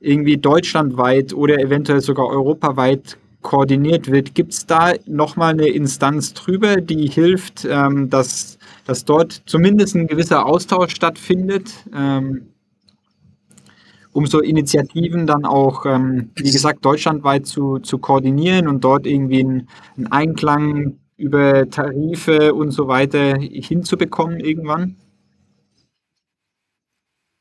irgendwie 0.00 0.36
deutschlandweit 0.36 1.32
oder 1.32 1.58
eventuell 1.58 2.00
sogar 2.00 2.28
europaweit 2.28 3.18
koordiniert 3.44 4.10
wird. 4.10 4.34
Gibt 4.34 4.54
es 4.54 4.66
da 4.66 4.94
nochmal 5.06 5.52
eine 5.52 5.68
Instanz 5.68 6.34
drüber, 6.34 6.80
die 6.80 7.06
hilft, 7.06 7.64
ähm, 7.70 8.10
dass, 8.10 8.58
dass 8.86 9.04
dort 9.04 9.42
zumindest 9.46 9.94
ein 9.94 10.08
gewisser 10.08 10.44
Austausch 10.46 10.92
stattfindet? 10.92 11.70
Ähm, 11.94 12.48
um 14.12 14.26
so 14.26 14.40
Initiativen 14.40 15.26
dann 15.26 15.44
auch, 15.44 15.86
ähm, 15.86 16.30
wie 16.36 16.50
gesagt, 16.50 16.84
deutschlandweit 16.84 17.46
zu, 17.46 17.80
zu 17.80 17.98
koordinieren 17.98 18.68
und 18.68 18.82
dort 18.82 19.06
irgendwie 19.06 19.40
einen, 19.40 19.68
Einklang 20.10 20.98
über 21.16 21.68
Tarife 21.68 22.54
und 22.54 22.70
so 22.70 22.88
weiter 22.88 23.36
hinzubekommen 23.36 24.40
irgendwann? 24.40 24.96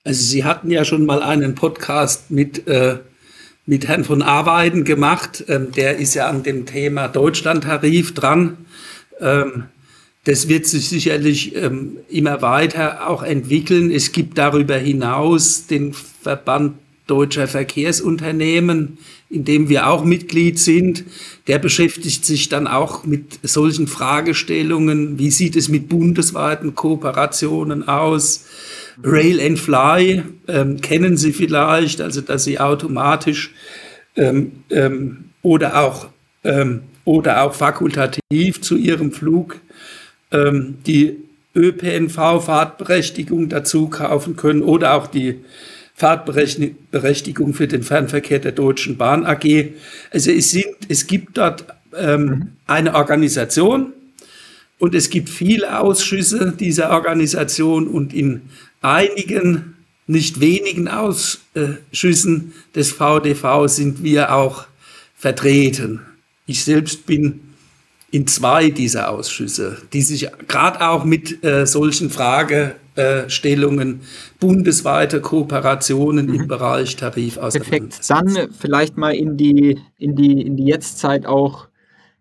Also 0.03 0.22
Sie 0.22 0.43
hatten 0.43 0.69
ja 0.69 0.83
schon 0.83 1.05
mal 1.05 1.24
einen 1.24 1.55
Podcast 1.55 2.29
mit 2.29 2.67
äh, 2.67 3.00
mit 3.65 3.88
Herrn 3.88 4.03
von 4.03 4.22
Arbeiten 4.22 4.84
gemacht. 4.84 5.46
Ähm, 5.48 5.72
der 5.72 5.98
ist 5.98 6.13
ja 6.15 6.27
an 6.27 6.43
dem 6.43 6.65
Thema 6.65 7.08
Deutschlandtarif 7.08 8.13
dran. 8.13 8.58
Ähm, 9.20 9.65
das 10.25 10.48
wird 10.48 10.65
sich 10.65 10.88
sicherlich 10.88 11.55
ähm, 11.55 11.98
immer 12.10 12.41
weiter 12.41 13.10
auch 13.10 13.24
entwickeln. 13.24 13.91
Es 13.91 14.12
gibt 14.12 14.38
darüber 14.38 14.75
hinaus 14.77 15.67
den 15.67 15.93
Verband 15.93 16.75
deutscher 17.08 17.50
Verkehrsunternehmen, 17.50 18.98
in 19.29 19.43
dem 19.43 19.67
wir 19.67 19.88
auch 19.88 20.05
Mitglied 20.05 20.60
sind. 20.60 21.03
Der 21.48 21.60
beschäftigt 21.60 22.24
sich 22.24 22.48
dann 22.48 22.67
auch 22.67 23.03
mit 23.03 23.39
solchen 23.43 23.88
Fragestellungen. 23.88 25.20
Wie 25.20 25.32
sieht 25.32 25.58
es 25.58 25.67
mit 25.67 25.89
bundesweiten 25.89 26.75
Kooperationen 26.75 27.88
aus? 27.88 28.46
Rail 29.03 29.39
and 29.39 29.57
Fly 29.59 30.23
ähm, 30.47 30.81
kennen 30.81 31.17
Sie 31.17 31.31
vielleicht, 31.31 32.01
also 32.01 32.21
dass 32.21 32.43
Sie 32.43 32.59
automatisch 32.59 33.51
ähm, 34.15 34.63
ähm, 34.69 35.29
oder 35.41 35.79
auch 35.79 36.09
ähm, 36.43 36.81
oder 37.05 37.43
auch 37.43 37.53
fakultativ 37.53 38.62
zu 38.62 38.77
Ihrem 38.77 39.12
Flug 39.12 39.59
ähm, 40.31 40.75
die 40.85 41.17
ÖPNV-Fahrtberechtigung 41.55 43.50
dazu 43.50 43.88
kaufen 43.88 44.35
können 44.35 44.62
oder 44.63 44.93
auch 44.93 45.07
die 45.07 45.39
Fahrtberechtigung 45.95 47.53
für 47.53 47.67
den 47.67 47.83
Fernverkehr 47.83 48.39
der 48.39 48.53
Deutschen 48.53 48.97
Bahn 48.97 49.25
AG. 49.25 49.73
Also 50.12 50.31
es, 50.31 50.50
sind, 50.50 50.75
es 50.89 51.05
gibt 51.05 51.38
dort 51.38 51.65
ähm, 51.95 52.25
mhm. 52.25 52.47
eine 52.65 52.95
Organisation 52.95 53.93
und 54.79 54.95
es 54.95 55.12
gibt 55.12 55.29
viele 55.29 55.79
Ausschüsse 55.79 56.53
dieser 56.59 56.89
Organisation 56.89 57.88
und 57.88 58.13
in 58.13 58.41
einigen, 58.84 59.75
nicht 60.06 60.40
wenigen 60.40 60.88
Ausschüssen 60.88 62.54
des 62.75 62.92
VDV 62.92 63.68
sind 63.68 64.04
wir 64.04 64.34
auch 64.34 64.66
vertreten. 65.16 66.02
Ich 66.46 66.63
selbst 66.63 67.06
bin 67.06 67.40
in 68.12 68.28
zwei 68.28 68.70
dieser 68.70 69.10
Ausschüsse, 69.10 69.78
die 69.92 70.02
sich 70.02 70.28
gerade 70.48 70.88
auch 70.88 71.04
mit 71.04 71.44
äh, 71.44 71.66
solchen 71.66 72.12
Fragestellungen 72.12 74.02
bundesweite 74.40 75.20
Kooperationen 75.22 76.28
mhm. 76.28 76.34
im 76.36 76.48
Bereich 76.48 76.96
Tarif 76.96 77.40
Perfekt. 77.40 78.02
Dann 78.08 78.50
vielleicht 78.60 78.98
mal 78.98 79.16
in 79.16 79.38
die, 79.38 79.80
in 79.98 80.16
die, 80.16 80.42
in 80.42 80.58
die 80.58 80.66
Jetztzeit 80.66 81.25
auch 81.25 81.70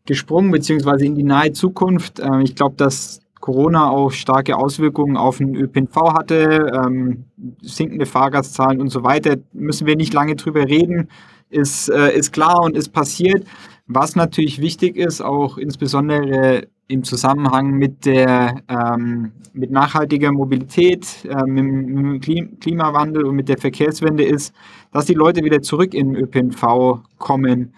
gesprungen, 0.07 0.51
beziehungsweise 0.51 1.05
in 1.05 1.15
die 1.15 1.25
nahe 1.25 1.53
Zukunft. 1.53 2.21
Äh, 2.21 2.43
ich 2.43 2.55
glaube, 2.55 2.77
dass 2.77 3.21
Corona 3.43 3.91
auch 3.91 4.13
starke 4.13 4.57
Auswirkungen 4.57 5.17
auf 5.17 5.39
den 5.39 5.57
ÖPNV 5.57 5.97
hatte, 6.15 6.71
ähm, 6.87 7.25
sinkende 7.61 8.07
Fahrgastzahlen 8.07 8.81
und 8.81 8.89
so 8.89 9.03
weiter. 9.03 9.35
Müssen 9.53 9.87
wir 9.89 9.97
nicht 9.97 10.15
lange 10.15 10.37
drüber 10.37 10.65
reden, 10.65 11.09
ist, 11.51 11.91
äh, 11.91 12.17
ist 12.17 12.33
klar 12.33 12.63
und 12.63 12.77
ist 12.77 12.91
passiert. 12.91 13.45
Was 13.89 14.15
natürlich 14.15 14.61
wichtig 14.61 14.97
ist, 14.97 15.21
auch 15.21 15.59
insbesondere 15.59 16.69
im 16.87 17.03
Zusammenhang 17.03 17.73
mit 17.73 18.07
der 18.07 18.63
ähm, 18.69 19.33
mit 19.53 19.73
nachhaltiger 19.73 20.31
Mobilität, 20.31 21.25
äh, 21.25 21.45
mit, 21.45 22.27
dem 22.27 22.61
Klimawandel 22.61 23.25
und 23.25 23.35
mit 23.35 23.49
der 23.49 23.59
Verkehrswende 23.59 24.25
ist, 24.25 24.55
dass 24.93 25.07
die 25.07 25.15
Leute 25.15 25.43
wieder 25.43 25.61
zurück 25.63 25.95
in 25.95 26.15
den 26.15 26.23
ÖPNV 26.23 27.01
kommen. 27.19 27.75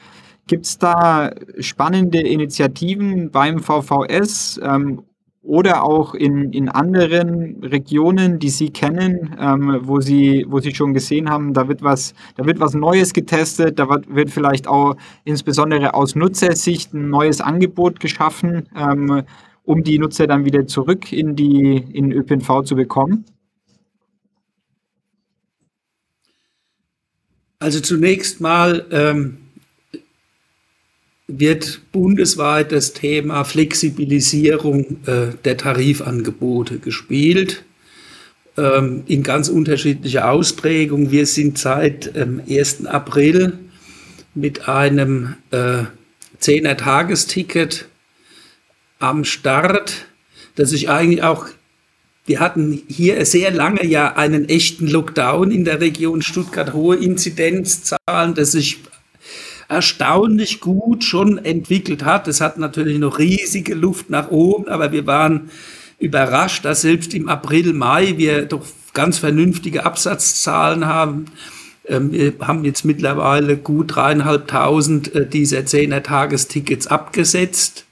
Gibt 0.47 0.67
es 0.67 0.77
da 0.77 1.31
spannende 1.59 2.21
Initiativen 2.21 3.31
beim 3.31 3.61
VVS 3.61 4.61
ähm, 4.63 5.03
oder 5.45 5.85
auch 5.85 6.15
in, 6.15 6.53
in 6.53 6.71
anderen 6.71 7.63
Regionen, 7.63 8.39
die 8.39 8.49
Sie 8.49 8.71
kennen, 8.71 9.37
ähm, 9.39 9.81
wo, 9.83 10.01
Sie, 10.01 10.47
wo 10.49 10.59
Sie 10.59 10.75
schon 10.75 10.95
gesehen 10.95 11.29
haben, 11.29 11.53
da 11.53 11.69
wird 11.69 11.83
was, 11.83 12.15
da 12.37 12.47
wird 12.47 12.61
was 12.61 12.73
Neues 12.73 13.13
getestet, 13.13 13.79
da 13.79 13.89
wird, 13.89 14.31
vielleicht 14.31 14.67
auch 14.67 14.97
insbesondere 15.25 15.93
aus 15.95 16.15
Nutzersicht 16.15 16.95
ein 16.95 17.11
neues 17.11 17.43
Angebot 17.43 18.01
geschaffen, 18.01 18.69
ähm, 18.75 19.23
um 19.65 19.85
die 19.85 19.99
Nutzer 19.99 20.27
dann 20.27 20.47
wieder 20.47 20.67
zurück 20.67 21.13
in, 21.13 21.37
die, 21.37 21.77
in 21.77 22.11
ÖPNV 22.11 22.63
zu 22.65 22.75
bekommen? 22.75 23.27
Also 27.59 27.81
zunächst 27.81 28.41
mal 28.41 28.87
ähm, 28.91 29.44
wird 31.27 31.81
bundesweit 31.93 32.73
das 32.73 32.93
Thema 32.93 33.45
Flexibilisierung 33.45 34.99
äh, 35.07 35.29
der 35.45 35.57
Tarifangebote 35.57 36.79
gespielt 36.79 37.65
ähm, 38.57 39.05
in 39.07 39.23
ganz 39.23 39.49
unterschiedlicher 39.49 40.31
Ausprägung. 40.31 41.11
Wir 41.11 41.27
sind 41.27 41.59
seit 41.59 42.15
ähm, 42.15 42.43
1. 42.49 42.87
April 42.87 43.59
mit 44.35 44.69
einem 44.69 45.35
äh, 45.51 45.85
10er 46.41 46.77
Tagesticket 46.77 47.89
am 48.99 49.25
Start, 49.25 50.07
das 50.57 50.73
ich 50.73 50.91
eigentlich 50.91 51.23
auch 51.23 51.47
wir 52.27 52.41
hatten 52.41 52.83
hier 52.89 53.25
sehr 53.27 53.51
lange 53.51 53.85
ja 53.85 54.15
einen 54.17 54.49
echten 54.49 54.87
Lockdown 54.87 55.51
in 55.51 55.67
der 55.67 55.83
Region 55.83 56.23
Stuttgart, 56.23 56.73
hohe 56.73 56.97
Inzidenzzahlen, 56.97 58.35
das 58.35 58.53
sich 58.53 58.79
erstaunlich 59.69 60.61
gut 60.61 61.05
schon 61.05 61.39
entwickelt 61.45 62.05
hat. 62.05 62.29
Es 62.29 62.41
hat 62.41 62.59
natürlich 62.59 62.99
noch 62.99 63.19
riesige 63.19 63.75
Luft 63.75 64.11
nach 64.11 64.31
oben, 64.31 64.69
aber 64.69 64.93
wir 64.93 65.07
waren 65.07 65.51
überrascht, 65.99 66.65
dass 66.65 66.83
selbst 66.83 67.15
im 67.15 67.29
April, 67.29 67.73
Mai 67.73 68.15
wir 68.17 68.47
doch 68.47 68.67
ganz 68.93 69.19
vernünftige 69.19 69.85
Absatzzahlen 69.85 70.87
haben. 70.87 71.27
Ähm, 71.87 72.13
wir 72.13 72.35
haben 72.41 72.65
jetzt 72.65 72.85
mittlerweile 72.85 73.57
gut 73.57 73.97
dreieinhalbtausend 73.97 75.15
äh, 75.15 75.27
dieser 75.27 75.67
Zehner-Tagestickets 75.67 76.87
abgesetzt. 76.87 77.85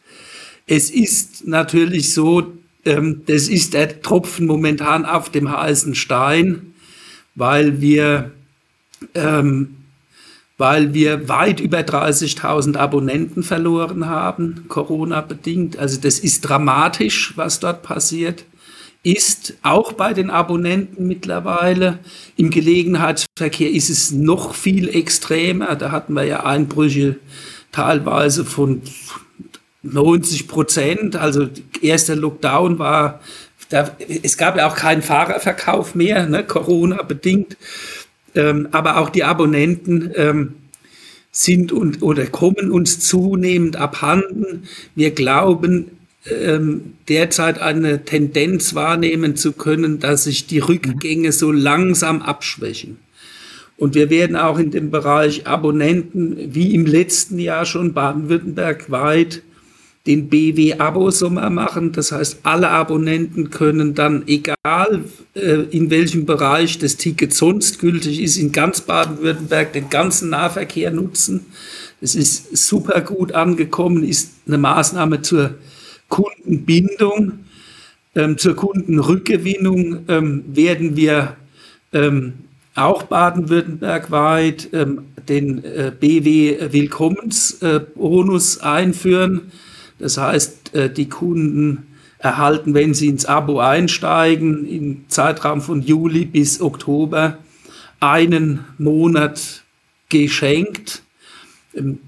Es 0.66 0.90
ist 0.90 1.46
natürlich 1.46 2.14
so, 2.14 2.52
ähm, 2.84 3.22
das 3.26 3.48
ist 3.48 3.74
der 3.74 4.00
Tropfen 4.00 4.46
momentan 4.46 5.04
auf 5.04 5.30
dem 5.30 5.50
heißen 5.50 5.94
Stein, 5.94 6.74
weil 7.34 7.80
wir 7.80 8.30
ähm, 9.14 9.76
weil 10.58 10.94
wir 10.94 11.28
weit 11.28 11.60
über 11.60 11.80
30.000 11.80 12.76
Abonnenten 12.76 13.42
verloren 13.42 14.06
haben, 14.06 14.66
Corona-bedingt. 14.68 15.78
Also 15.78 16.00
das 16.00 16.18
ist 16.18 16.42
dramatisch, 16.42 17.32
was 17.36 17.60
dort 17.60 17.82
passiert 17.82 18.44
ist, 19.02 19.54
auch 19.62 19.94
bei 19.94 20.14
den 20.14 20.30
Abonnenten 20.30 21.08
mittlerweile. 21.08 21.98
Im 22.36 22.50
Gelegenheitsverkehr 22.50 23.70
ist 23.70 23.90
es 23.90 24.12
noch 24.12 24.54
viel 24.54 24.88
extremer. 24.88 25.74
Da 25.74 25.90
hatten 25.90 26.12
wir 26.12 26.24
ja 26.24 26.44
Einbrüche 26.44 27.16
teilweise 27.72 28.44
von 28.44 28.82
90 29.82 30.46
Prozent. 30.46 31.16
Also 31.16 31.48
erster 31.80 32.14
Lockdown 32.14 32.78
war, 32.78 33.20
da, 33.70 33.96
es 34.22 34.36
gab 34.36 34.56
ja 34.56 34.68
auch 34.68 34.76
keinen 34.76 35.02
Fahrerverkauf 35.02 35.94
mehr, 35.94 36.26
ne, 36.28 36.44
Corona 36.44 37.02
bedingt. 37.02 37.56
Ähm, 38.34 38.68
aber 38.72 38.98
auch 38.98 39.10
die 39.10 39.24
Abonnenten 39.24 40.10
ähm, 40.14 40.54
sind 41.30 41.72
und, 41.72 42.02
oder 42.02 42.26
kommen 42.26 42.70
uns 42.70 43.00
zunehmend 43.00 43.76
abhanden. 43.76 44.68
Wir 44.94 45.10
glauben 45.10 45.90
ähm, 46.30 46.94
derzeit 47.08 47.58
eine 47.60 48.04
Tendenz 48.04 48.74
wahrnehmen 48.74 49.34
zu 49.36 49.52
können, 49.52 49.98
dass 49.98 50.24
sich 50.24 50.46
die 50.46 50.60
Rückgänge 50.60 51.32
so 51.32 51.50
langsam 51.50 52.22
abschwächen. 52.22 52.98
Und 53.76 53.94
wir 53.94 54.10
werden 54.10 54.36
auch 54.36 54.58
in 54.58 54.70
dem 54.70 54.90
Bereich 54.90 55.46
Abonnenten, 55.46 56.54
wie 56.54 56.74
im 56.74 56.86
letzten 56.86 57.38
Jahr 57.38 57.66
schon 57.66 57.94
baden-württemberg 57.94 58.90
weit, 58.90 59.42
den 60.06 60.28
BW-Abo-Sommer 60.28 61.48
machen. 61.50 61.92
Das 61.92 62.10
heißt, 62.12 62.40
alle 62.42 62.70
Abonnenten 62.70 63.50
können 63.50 63.94
dann, 63.94 64.24
egal 64.26 65.04
äh, 65.34 65.62
in 65.70 65.90
welchem 65.90 66.26
Bereich 66.26 66.78
das 66.78 66.96
Ticket 66.96 67.32
sonst 67.32 67.78
gültig 67.78 68.20
ist, 68.20 68.36
in 68.36 68.50
ganz 68.50 68.80
Baden-Württemberg 68.80 69.72
den 69.72 69.90
ganzen 69.90 70.30
Nahverkehr 70.30 70.90
nutzen. 70.90 71.46
Das 72.00 72.16
ist 72.16 72.56
super 72.56 73.00
gut 73.00 73.32
angekommen, 73.32 74.02
ist 74.02 74.32
eine 74.46 74.58
Maßnahme 74.58 75.22
zur 75.22 75.54
Kundenbindung. 76.08 77.44
Ähm, 78.14 78.36
zur 78.36 78.56
Kundenrückgewinnung 78.56 80.04
ähm, 80.08 80.44
werden 80.48 80.96
wir 80.96 81.36
ähm, 81.92 82.34
auch 82.74 83.04
baden-württemberg 83.04 84.10
weit 84.10 84.68
ähm, 84.72 85.04
den 85.28 85.64
äh, 85.64 85.92
BW 85.98 86.72
Willkommensbonus 86.72 88.56
äh, 88.56 88.62
einführen 88.62 89.52
das 90.02 90.18
heißt, 90.18 90.74
äh, 90.74 90.92
die 90.92 91.08
Kunden 91.08 91.86
erhalten, 92.18 92.74
wenn 92.74 92.92
sie 92.92 93.06
ins 93.06 93.24
Abo 93.24 93.60
einsteigen, 93.60 94.66
im 94.68 95.04
Zeitraum 95.08 95.60
von 95.60 95.80
Juli 95.80 96.24
bis 96.24 96.60
Oktober 96.60 97.38
einen 98.00 98.64
Monat 98.78 99.62
geschenkt. 100.08 101.02
Ähm, 101.74 102.00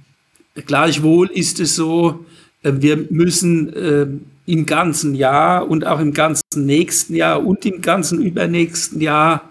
gleichwohl 0.54 1.30
ist 1.30 1.60
es 1.60 1.76
so, 1.76 2.24
äh, 2.64 2.72
wir 2.74 3.06
müssen 3.10 3.72
ähm, 3.76 4.20
im 4.46 4.66
ganzen 4.66 5.14
Jahr 5.14 5.68
und 5.68 5.86
auch 5.86 6.00
im 6.00 6.12
ganzen 6.12 6.66
nächsten 6.66 7.14
Jahr 7.14 7.46
und 7.46 7.64
im 7.64 7.80
ganzen 7.80 8.20
übernächsten 8.20 9.00
Jahr 9.00 9.50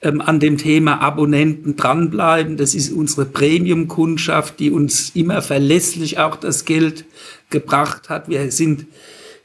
ähm, 0.00 0.20
an 0.20 0.40
dem 0.40 0.58
Thema 0.58 1.00
Abonnenten 1.00 1.76
dranbleiben. 1.76 2.56
Das 2.56 2.74
ist 2.74 2.90
unsere 2.90 3.24
Premium-Kundschaft, 3.24 4.58
die 4.58 4.70
uns 4.70 5.10
immer 5.14 5.42
verlässlich 5.42 6.18
auch 6.18 6.36
das 6.36 6.64
Geld 6.64 7.04
gebracht 7.52 8.08
hat. 8.08 8.28
Wir 8.28 8.50
sind 8.50 8.86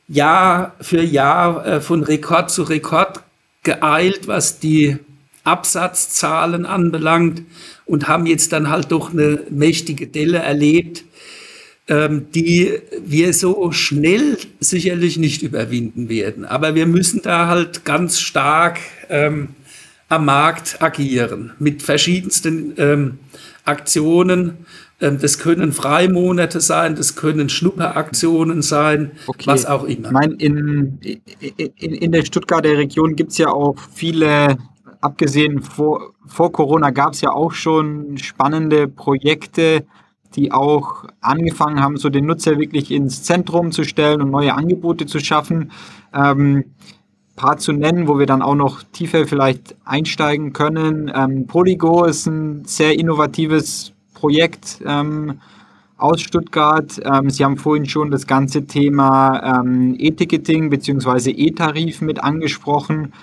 Jahr 0.08 0.76
für 0.82 1.04
Jahr 1.04 1.66
äh, 1.66 1.82
von 1.82 2.02
Rekord 2.04 2.50
zu 2.50 2.64
Rekord 2.64 3.22
geeilt, 3.64 4.28
was 4.28 4.60
die 4.60 4.98
Absatzzahlen 5.44 6.66
anbelangt 6.66 7.44
und 7.86 8.08
haben 8.08 8.26
jetzt 8.26 8.52
dann 8.52 8.70
halt 8.70 8.92
doch 8.92 9.12
eine 9.12 9.44
mächtige 9.50 10.08
Delle 10.08 10.40
erlebt, 10.40 11.04
ähm, 11.88 12.28
die 12.34 12.80
wir 13.06 13.34
so 13.34 13.72
schnell 13.72 14.38
sicherlich 14.60 15.18
nicht 15.18 15.42
überwinden 15.42 16.10
werden. 16.10 16.44
Aber 16.44 16.76
wir 16.76 16.86
müssen 16.86 17.22
da 17.22 17.48
halt 17.48 17.86
ganz 17.86 18.20
stark 18.20 18.80
ähm, 19.10 19.50
am 20.10 20.26
Markt 20.26 20.82
agieren 20.82 21.54
mit 21.60 21.82
verschiedensten 21.82 22.74
ähm, 22.78 23.20
Aktionen. 23.64 24.66
Ähm, 25.00 25.20
das 25.20 25.40
können 25.40 25.74
Freimonate 25.74 26.60
sein, 26.60 26.96
das 26.96 27.16
können 27.16 27.50
Schnupperaktionen 27.50 28.62
sein, 28.62 29.12
okay. 29.28 29.46
was 29.46 29.66
auch 29.66 29.84
immer. 29.84 30.08
Ich 30.08 30.12
meine, 30.12 30.34
in, 30.36 31.00
in, 31.76 31.94
in 31.94 32.12
der 32.12 32.26
Stuttgarter 32.26 32.78
Region 32.78 33.16
gibt 33.16 33.32
es 33.32 33.38
ja 33.38 33.50
auch 33.50 33.76
viele, 33.94 34.58
abgesehen 35.02 35.62
vor, 35.62 36.14
vor 36.26 36.52
Corona 36.52 36.90
gab 36.90 37.14
es 37.14 37.22
ja 37.22 37.32
auch 37.32 37.52
schon 37.52 38.18
spannende 38.18 38.88
Projekte, 38.88 39.86
die 40.36 40.52
auch 40.52 41.06
angefangen 41.22 41.82
haben, 41.82 41.98
so 41.98 42.10
den 42.10 42.26
Nutzer 42.26 42.60
wirklich 42.60 42.92
ins 42.92 43.24
Zentrum 43.24 43.72
zu 43.72 43.84
stellen 43.84 44.22
und 44.22 44.32
neue 44.32 44.54
Angebote 44.54 45.06
zu 45.06 45.20
schaffen. 45.20 45.72
Ähm, 46.14 46.66
paar 47.36 47.58
zu 47.58 47.72
nennen, 47.72 48.08
wo 48.08 48.18
wir 48.18 48.26
dann 48.26 48.42
auch 48.42 48.56
noch 48.56 48.82
tiefer 48.84 49.28
vielleicht 49.28 49.76
einsteigen 49.86 50.54
können. 50.54 51.12
Ähm, 51.14 51.46
Polygo 51.46 52.04
ist 52.06 52.26
ein 52.26 52.66
sehr 52.66 52.98
innovatives 52.98 53.94
Projekt, 54.18 54.82
ähm, 54.86 55.40
aus 55.98 56.22
Stuttgart. 56.22 57.00
Ähm, 57.04 57.30
Sie 57.30 57.44
haben 57.44 57.58
vorhin 57.58 57.86
schon 57.86 58.12
das 58.12 58.28
ganze 58.28 58.66
Thema 58.66 59.62
ähm, 59.62 59.96
E-Ticketing 59.98 60.70
bzw. 60.70 61.32
E-Tarif 61.32 62.02
mit 62.02 62.24
angesprochen 62.24 63.14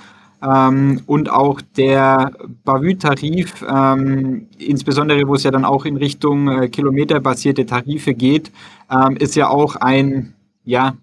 ähm, 0.43 1.01
und 1.07 1.31
auch 1.31 1.61
der 1.77 2.33
Bavü-Tarif, 2.65 3.65
ähm, 3.69 4.49
insbesondere 4.59 5.27
wo 5.27 5.35
es 5.35 5.45
ja 5.45 5.51
dann 5.51 5.65
auch 5.65 5.85
in 5.85 5.97
Richtung 5.97 6.49
äh, 6.49 6.69
kilometerbasierte 6.69 7.65
Tarife 7.65 8.15
geht, 8.15 8.51
ähm, 8.91 9.17
ist 9.17 9.37
ja 9.37 9.49
auch 9.49 9.77
ein, 9.77 10.35
ja, 10.65 10.97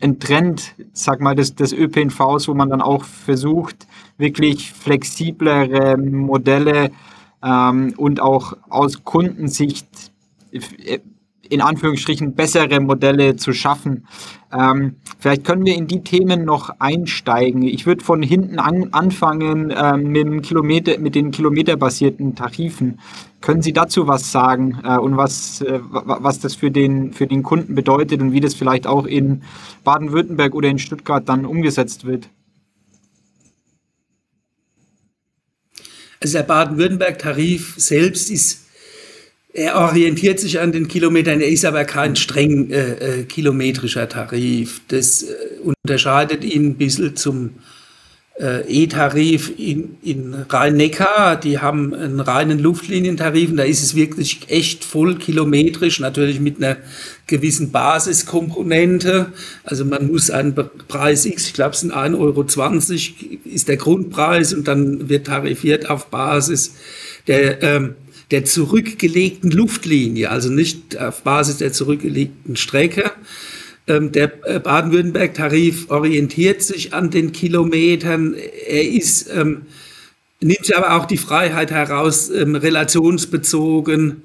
ein, 0.00 0.18
Trend, 0.18 0.74
sag 0.92 1.20
mal, 1.20 1.36
des, 1.36 1.54
des 1.54 1.72
ÖPNVs, 1.72 2.48
wo 2.48 2.54
man 2.54 2.68
dann 2.68 2.82
auch 2.82 3.04
versucht, 3.04 3.86
wirklich 4.16 4.72
flexiblere 4.72 5.96
Modelle 5.96 6.90
ähm, 7.42 7.94
und 7.96 8.20
auch 8.20 8.56
aus 8.68 9.04
Kundensicht 9.04 9.86
äh, 10.52 10.98
in 11.50 11.60
Anführungsstrichen 11.60 12.34
bessere 12.34 12.80
Modelle 12.80 13.36
zu 13.36 13.52
schaffen. 13.52 14.06
Ähm, 14.52 14.96
vielleicht 15.18 15.44
können 15.44 15.64
wir 15.64 15.74
in 15.74 15.86
die 15.86 16.02
Themen 16.02 16.44
noch 16.44 16.70
einsteigen. 16.78 17.62
Ich 17.62 17.86
würde 17.86 18.04
von 18.04 18.22
hinten 18.22 18.58
an, 18.58 18.88
anfangen 18.92 19.72
ähm, 19.76 20.08
mit, 20.08 20.42
Kilometer, 20.42 20.98
mit 20.98 21.14
den 21.14 21.30
kilometerbasierten 21.30 22.34
Tarifen. 22.34 23.00
Können 23.40 23.62
Sie 23.62 23.72
dazu 23.72 24.08
was 24.08 24.32
sagen 24.32 24.78
äh, 24.84 24.98
und 24.98 25.16
was, 25.16 25.60
äh, 25.60 25.80
was 25.90 26.40
das 26.40 26.54
für 26.54 26.70
den, 26.70 27.12
für 27.12 27.26
den 27.26 27.42
Kunden 27.42 27.74
bedeutet 27.74 28.20
und 28.20 28.32
wie 28.32 28.40
das 28.40 28.54
vielleicht 28.54 28.86
auch 28.86 29.06
in 29.06 29.42
Baden-Württemberg 29.84 30.54
oder 30.54 30.68
in 30.68 30.78
Stuttgart 30.78 31.28
dann 31.28 31.44
umgesetzt 31.44 32.04
wird? 32.04 32.28
Also 36.20 36.38
der 36.38 36.44
Baden-Württemberg-Tarif 36.44 37.74
selbst 37.76 38.30
ist 38.30 38.68
er 39.52 39.76
orientiert 39.76 40.38
sich 40.38 40.60
an 40.60 40.72
den 40.72 40.88
Kilometern, 40.88 41.40
er 41.40 41.48
ist 41.48 41.64
aber 41.64 41.84
kein 41.84 42.16
streng 42.16 42.70
äh, 42.70 43.20
äh, 43.20 43.24
kilometrischer 43.24 44.08
Tarif. 44.08 44.82
Das 44.88 45.22
äh, 45.22 45.34
unterscheidet 45.62 46.44
ihn 46.44 46.66
ein 46.66 46.74
bisschen 46.74 47.16
zum 47.16 47.54
äh, 48.40 48.60
E-Tarif 48.68 49.52
in, 49.58 49.96
in 50.02 50.34
Rhein-Neckar. 50.34 51.36
Die 51.36 51.58
haben 51.58 51.94
einen 51.94 52.20
reinen 52.20 52.58
Luftlinientarif 52.58 53.50
und 53.50 53.56
da 53.56 53.64
ist 53.64 53.82
es 53.82 53.94
wirklich 53.94 54.40
echt 54.48 54.84
voll 54.84 55.16
kilometrisch, 55.16 56.00
natürlich 56.00 56.40
mit 56.40 56.58
einer 56.58 56.76
gewissen 57.26 57.70
Basiskomponente. 57.70 59.32
Also 59.64 59.84
man 59.84 60.06
muss 60.10 60.30
einen 60.30 60.54
Preis 60.88 61.26
X, 61.26 61.48
ich 61.48 61.54
glaube 61.54 61.74
es 61.74 61.80
sind 61.80 61.92
1,20 61.92 62.18
Euro, 62.18 62.44
ist 63.44 63.68
der 63.68 63.76
Grundpreis 63.76 64.54
und 64.54 64.68
dann 64.68 65.08
wird 65.08 65.26
tarifiert 65.26 65.90
auf 65.90 66.06
Basis 66.06 66.74
der 67.26 67.62
ähm, 67.62 67.94
der 68.30 68.44
zurückgelegten 68.44 69.50
Luftlinie, 69.50 70.30
also 70.30 70.50
nicht 70.50 70.98
auf 70.98 71.22
Basis 71.22 71.58
der 71.58 71.72
zurückgelegten 71.72 72.56
Strecke. 72.56 73.10
Ähm, 73.88 74.12
der 74.12 74.32
äh, 74.46 74.60
Baden-Württemberg-Tarif 74.60 75.90
orientiert 75.90 76.62
sich 76.62 76.92
an 76.92 77.10
den 77.10 77.32
Kilometern. 77.32 78.34
Er 78.34 78.86
ist, 78.86 79.30
ähm, 79.34 79.62
nimmt 80.40 80.66
sich 80.66 80.76
aber 80.76 80.94
auch 80.94 81.06
die 81.06 81.16
Freiheit 81.16 81.70
heraus, 81.70 82.28
ähm, 82.28 82.54
relationsbezogen, 82.54 84.24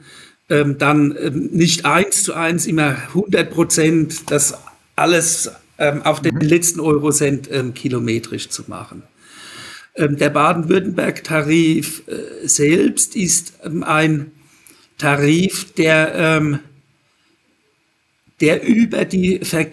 ähm, 0.49 0.77
dann 0.77 1.15
ähm, 1.17 1.49
nicht 1.53 1.85
eins 1.85 2.23
zu 2.23 2.33
eins, 2.33 2.65
immer 2.65 2.97
100 3.07 3.49
Prozent, 3.51 4.29
das 4.29 4.57
alles 4.97 5.49
ähm, 5.77 6.01
auf 6.01 6.21
den 6.21 6.35
mhm. 6.35 6.41
letzten 6.41 6.81
Eurocent 6.81 7.49
kilometrisch 7.73 8.49
zu 8.49 8.63
machen. 8.67 9.03
Der 9.95 10.31
Baden-Württemberg-Tarif 10.31 12.03
äh, 12.07 12.47
selbst 12.47 13.15
ist 13.15 13.53
ein 13.63 14.31
Tarif, 14.97 15.71
der, 15.73 16.41
der 18.43 18.61
über 18.61 19.05
die 19.05 19.39
Ver 19.41 19.67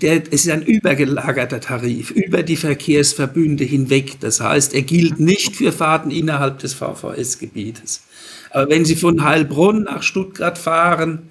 der, 0.00 0.22
es 0.30 0.46
ist 0.46 0.50
ein 0.50 0.62
übergelagerter 0.62 1.60
Tarif 1.60 2.10
über 2.10 2.42
die 2.42 2.56
Verkehrsverbünde 2.56 3.64
hinweg. 3.64 4.18
Das 4.20 4.40
heißt, 4.40 4.74
er 4.74 4.80
gilt 4.80 5.20
nicht 5.20 5.56
für 5.56 5.72
Fahrten 5.72 6.10
innerhalb 6.10 6.58
des 6.60 6.72
VVS-Gebietes. 6.72 8.02
Aber 8.50 8.70
wenn 8.70 8.86
Sie 8.86 8.96
von 8.96 9.22
Heilbronn 9.22 9.82
nach 9.82 10.02
Stuttgart 10.02 10.56
fahren, 10.56 11.28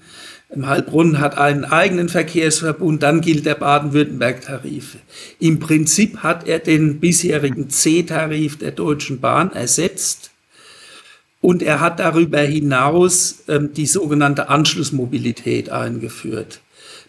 Heilbronn 0.56 1.20
hat 1.20 1.36
einen 1.36 1.66
eigenen 1.66 2.10
Verkehrsverbund, 2.10 3.02
dann 3.02 3.22
gilt 3.22 3.48
der 3.48 3.56
Baden-Württemberg-Tarif. 3.56 4.98
Im 5.40 5.60
Prinzip 5.60 6.18
hat 6.18 6.48
er 6.48 6.60
den 6.60 7.00
bisherigen 7.00 7.72
C-Tarif 7.72 8.60
der 8.60 8.72
Deutschen 8.72 9.20
Bahn 9.20 9.52
ersetzt 9.52 10.30
und 11.44 11.62
er 11.62 11.82
hat 11.82 12.00
darüber 12.00 12.40
hinaus 12.40 13.44
ähm, 13.50 13.74
die 13.74 13.86
sogenannte 13.86 14.48
Anschlussmobilität 14.48 15.70
eingeführt. 15.70 16.62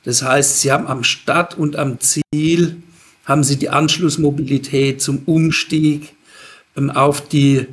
Das 0.05 0.23
heißt, 0.23 0.61
Sie 0.61 0.71
haben 0.71 0.87
am 0.87 1.03
Start 1.03 1.57
und 1.57 1.77
am 1.77 1.99
Ziel 2.01 2.83
haben 3.25 3.43
Sie 3.43 3.57
die 3.57 3.71
Anschlussmobilität 3.71 5.01
zum 5.01 5.23
Umstieg 5.25 6.15
ähm, 6.77 6.91
auf 6.91 7.27
die 7.29 7.67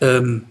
ähm, 0.00 0.44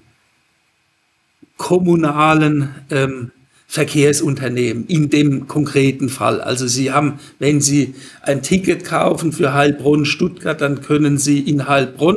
kommunalen 1.57 2.73
ähm, 2.89 3.31
Verkehrsunternehmen 3.69 4.87
in 4.87 5.09
dem 5.09 5.47
konkreten 5.47 6.07
Fall. 6.07 6.39
Also 6.39 6.67
Sie 6.67 6.91
haben, 6.91 7.19
wenn 7.39 7.59
Sie 7.59 7.95
ein 8.21 8.41
Ticket 8.41 8.85
kaufen 8.85 9.33
für 9.33 9.53
Heilbronn, 9.53 10.05
Stuttgart, 10.05 10.61
dann 10.61 10.81
können 10.81 11.17
Sie 11.17 11.39
in 11.41 11.67
Heilbronn 11.67 12.15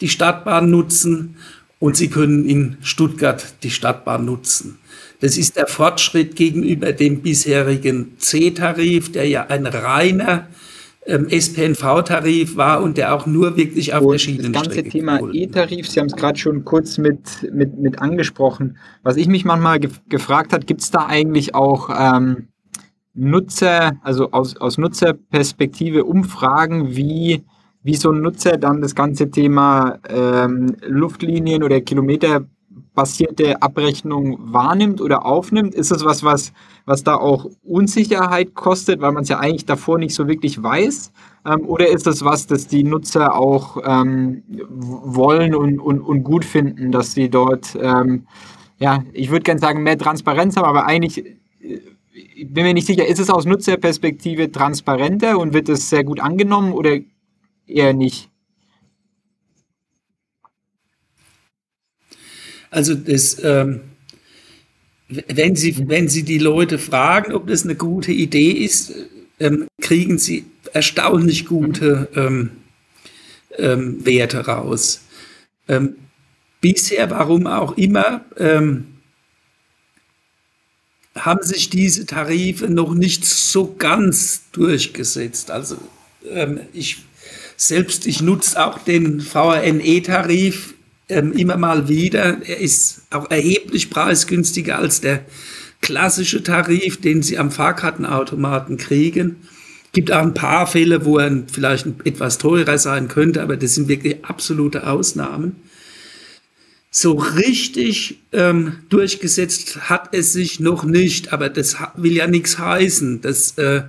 die 0.00 0.08
Stadtbahn 0.08 0.70
nutzen 0.70 1.36
und 1.78 1.96
Sie 1.96 2.08
können 2.08 2.44
in 2.44 2.76
Stuttgart 2.80 3.54
die 3.62 3.70
Stadtbahn 3.70 4.24
nutzen. 4.24 4.78
Das 5.20 5.36
ist 5.36 5.56
der 5.56 5.66
Fortschritt 5.66 6.36
gegenüber 6.36 6.92
dem 6.92 7.22
bisherigen 7.22 8.18
C-Tarif, 8.18 9.10
der 9.12 9.28
ja 9.28 9.46
ein 9.46 9.66
reiner 9.66 10.48
ähm, 11.06 11.28
SPNV-Tarif 11.28 12.56
war 12.56 12.82
und 12.82 12.98
der 12.98 13.14
auch 13.14 13.26
nur 13.26 13.56
wirklich 13.56 13.94
auf 13.94 14.04
und 14.04 14.12
der 14.12 14.18
Schienenstrecke 14.18 14.68
Das 14.68 14.74
ganze 14.76 14.90
Thema 14.90 15.20
E-Tarif, 15.32 15.88
Sie 15.88 15.98
haben 15.98 16.06
es 16.06 16.16
gerade 16.16 16.38
schon 16.38 16.64
kurz 16.64 16.98
mit, 16.98 17.50
mit, 17.52 17.78
mit 17.78 18.00
angesprochen. 18.00 18.76
Was 19.02 19.16
ich 19.16 19.26
mich 19.26 19.44
manchmal 19.44 19.80
ge 19.80 19.90
gefragt 20.08 20.52
habe, 20.52 20.66
gibt 20.66 20.82
es 20.82 20.90
da 20.90 21.06
eigentlich 21.06 21.54
auch 21.54 21.90
ähm, 21.90 22.48
Nutzer, 23.14 23.96
also 24.02 24.30
aus, 24.30 24.56
aus 24.56 24.78
Nutzerperspektive 24.78 26.04
Umfragen, 26.04 26.94
wie, 26.94 27.44
wie 27.82 27.96
so 27.96 28.10
ein 28.10 28.20
Nutzer 28.20 28.56
dann 28.56 28.80
das 28.80 28.94
ganze 28.94 29.30
Thema 29.30 29.98
ähm, 30.08 30.76
Luftlinien 30.86 31.62
oder 31.62 31.80
Kilometer 31.80 32.44
basierte 32.94 33.62
Abrechnung 33.62 34.38
wahrnimmt 34.52 35.00
oder 35.00 35.24
aufnimmt? 35.24 35.74
Ist 35.74 35.92
es 35.92 36.04
was, 36.04 36.24
was, 36.24 36.52
was 36.84 37.04
da 37.04 37.14
auch 37.14 37.46
Unsicherheit 37.62 38.54
kostet, 38.54 39.00
weil 39.00 39.12
man 39.12 39.22
es 39.22 39.28
ja 39.28 39.38
eigentlich 39.38 39.66
davor 39.66 39.98
nicht 39.98 40.14
so 40.14 40.26
wirklich 40.26 40.60
weiß? 40.60 41.12
Ähm, 41.46 41.68
oder 41.68 41.88
ist 41.88 42.06
es 42.06 42.24
was, 42.24 42.46
das 42.48 42.66
die 42.66 42.82
Nutzer 42.82 43.36
auch 43.36 43.76
ähm, 43.84 44.42
wollen 44.68 45.54
und, 45.54 45.78
und, 45.78 46.00
und 46.00 46.24
gut 46.24 46.44
finden, 46.44 46.90
dass 46.90 47.12
sie 47.12 47.28
dort, 47.28 47.78
ähm, 47.80 48.26
ja, 48.78 49.04
ich 49.12 49.30
würde 49.30 49.44
gerne 49.44 49.60
sagen, 49.60 49.84
mehr 49.84 49.98
Transparenz 49.98 50.56
haben, 50.56 50.66
aber 50.66 50.86
eigentlich 50.86 51.24
äh, 51.24 51.80
ich 52.34 52.52
bin 52.52 52.64
mir 52.64 52.74
nicht 52.74 52.86
sicher, 52.86 53.06
ist 53.06 53.20
es 53.20 53.30
aus 53.30 53.46
Nutzerperspektive 53.46 54.50
transparenter 54.50 55.38
und 55.38 55.54
wird 55.54 55.68
es 55.68 55.88
sehr 55.88 56.02
gut 56.02 56.20
angenommen 56.20 56.72
oder 56.72 56.98
eher 57.68 57.92
nicht? 57.92 58.28
Also 62.70 62.94
das, 62.94 63.42
ähm, 63.42 63.80
wenn, 65.08 65.56
Sie, 65.56 65.88
wenn 65.88 66.08
Sie 66.08 66.22
die 66.22 66.38
Leute 66.38 66.78
fragen, 66.78 67.32
ob 67.32 67.46
das 67.46 67.64
eine 67.64 67.76
gute 67.76 68.12
Idee 68.12 68.50
ist, 68.50 68.92
ähm, 69.40 69.66
kriegen 69.80 70.18
Sie 70.18 70.44
erstaunlich 70.72 71.46
gute 71.46 72.08
ähm, 72.14 72.50
ähm 73.56 74.04
Werte 74.04 74.46
raus. 74.46 75.02
Ähm, 75.66 75.96
bisher, 76.60 77.10
warum 77.10 77.46
auch 77.46 77.76
immer, 77.78 78.24
ähm, 78.36 78.98
haben 81.14 81.42
sich 81.42 81.70
diese 81.70 82.06
Tarife 82.06 82.68
noch 82.68 82.94
nicht 82.94 83.24
so 83.24 83.74
ganz 83.74 84.50
durchgesetzt. 84.52 85.50
Also 85.50 85.78
ich 86.72 86.98
selbst, 87.60 88.06
ich 88.06 88.22
nutze 88.22 88.64
auch 88.64 88.78
den 88.78 89.20
VRNE-Tarif 89.20 90.74
ähm, 91.08 91.32
immer 91.32 91.56
mal 91.56 91.88
wieder. 91.88 92.40
Er 92.46 92.58
ist 92.58 93.02
auch 93.10 93.30
erheblich 93.30 93.90
preisgünstiger 93.90 94.78
als 94.78 95.00
der 95.00 95.24
klassische 95.80 96.42
Tarif, 96.42 97.00
den 97.00 97.22
Sie 97.22 97.36
am 97.36 97.50
Fahrkartenautomaten 97.50 98.76
kriegen. 98.76 99.36
Gibt 99.92 100.12
auch 100.12 100.22
ein 100.22 100.34
paar 100.34 100.68
Fälle, 100.68 101.04
wo 101.04 101.18
er 101.18 101.42
vielleicht 101.52 101.86
etwas 102.04 102.38
teurer 102.38 102.78
sein 102.78 103.08
könnte, 103.08 103.42
aber 103.42 103.56
das 103.56 103.74
sind 103.74 103.88
wirklich 103.88 104.24
absolute 104.24 104.86
Ausnahmen. 104.86 105.56
So 106.90 107.14
richtig 107.14 108.20
ähm, 108.32 108.76
durchgesetzt 108.88 109.90
hat 109.90 110.14
es 110.14 110.32
sich 110.32 110.60
noch 110.60 110.84
nicht, 110.84 111.32
aber 111.32 111.48
das 111.48 111.76
will 111.96 112.12
ja 112.12 112.28
nichts 112.28 112.58
heißen. 112.58 113.20
Das, 113.20 113.58
äh, 113.58 113.82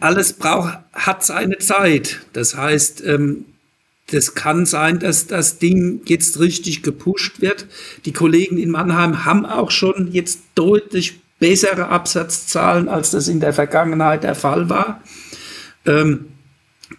alles 0.00 0.34
braucht, 0.34 0.78
hat 0.92 1.24
seine 1.24 1.58
Zeit. 1.58 2.20
Das 2.32 2.56
heißt, 2.56 3.04
ähm, 3.06 3.44
das 4.10 4.34
kann 4.34 4.66
sein, 4.66 4.98
dass 4.98 5.26
das 5.26 5.58
Ding 5.58 6.02
jetzt 6.04 6.38
richtig 6.38 6.82
gepusht 6.82 7.40
wird. 7.40 7.66
Die 8.04 8.12
Kollegen 8.12 8.58
in 8.58 8.70
Mannheim 8.70 9.24
haben 9.24 9.46
auch 9.46 9.70
schon 9.70 10.12
jetzt 10.12 10.40
deutlich 10.54 11.20
bessere 11.38 11.88
Absatzzahlen, 11.88 12.88
als 12.88 13.10
das 13.10 13.28
in 13.28 13.40
der 13.40 13.52
Vergangenheit 13.52 14.24
der 14.24 14.34
Fall 14.34 14.68
war. 14.68 15.02
Ähm, 15.86 16.26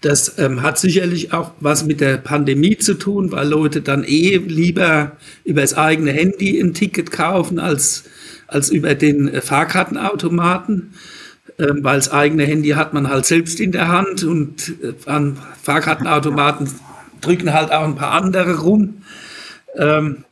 das 0.02 0.38
ähm, 0.40 0.62
hat 0.62 0.80
sicherlich 0.80 1.32
auch 1.32 1.52
was 1.60 1.86
mit 1.86 2.02
der 2.02 2.18
Pandemie 2.18 2.78
zu 2.78 2.96
tun, 2.96 3.32
weil 3.32 3.48
Leute 3.48 3.82
dann 3.82 4.04
eh 4.04 4.38
lieber 4.38 5.14
über 5.44 5.62
das 5.62 5.76
eigene 5.76 6.12
Handy 6.12 6.60
ein 6.60 6.74
Ticket 6.74 7.12
kaufen 7.12 7.60
als, 7.60 8.04
als 8.48 8.70
über 8.70 8.96
den 8.96 9.28
äh, 9.28 9.42
Fahrkartenautomaten. 9.42 10.94
Ähm, 11.58 11.84
weil 11.84 11.96
das 11.96 12.12
eigene 12.12 12.44
Handy 12.44 12.70
hat 12.70 12.94
man 12.94 13.10
halt 13.10 13.26
selbst 13.26 13.62
in 13.62 13.72
der 13.72 13.88
Hand 13.88 14.24
und 14.24 14.74
äh, 14.84 14.94
an 15.10 15.38
Fahrkartenautomaten 15.62 16.70
drücken 17.22 17.54
halt 17.54 17.72
auch 17.72 17.86
ein 17.86 17.96
paar 17.96 18.12
andere 18.12 18.60
rum. 18.60 19.04
Ähm, 19.78 20.26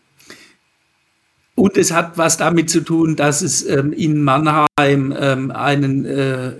und 1.55 1.77
es 1.77 1.93
hat 1.93 2.17
was 2.17 2.37
damit 2.37 2.69
zu 2.69 2.81
tun, 2.81 3.15
dass 3.15 3.41
es 3.41 3.65
ähm, 3.67 3.93
in 3.93 4.23
Mannheim 4.23 4.67
ähm, 5.17 5.51
einen, 5.51 6.05
äh, 6.05 6.51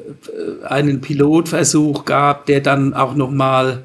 einen 0.64 1.02
Pilotversuch 1.02 2.06
gab, 2.06 2.46
der 2.46 2.62
dann 2.62 2.94
auch 2.94 3.16
nochmal 3.16 3.84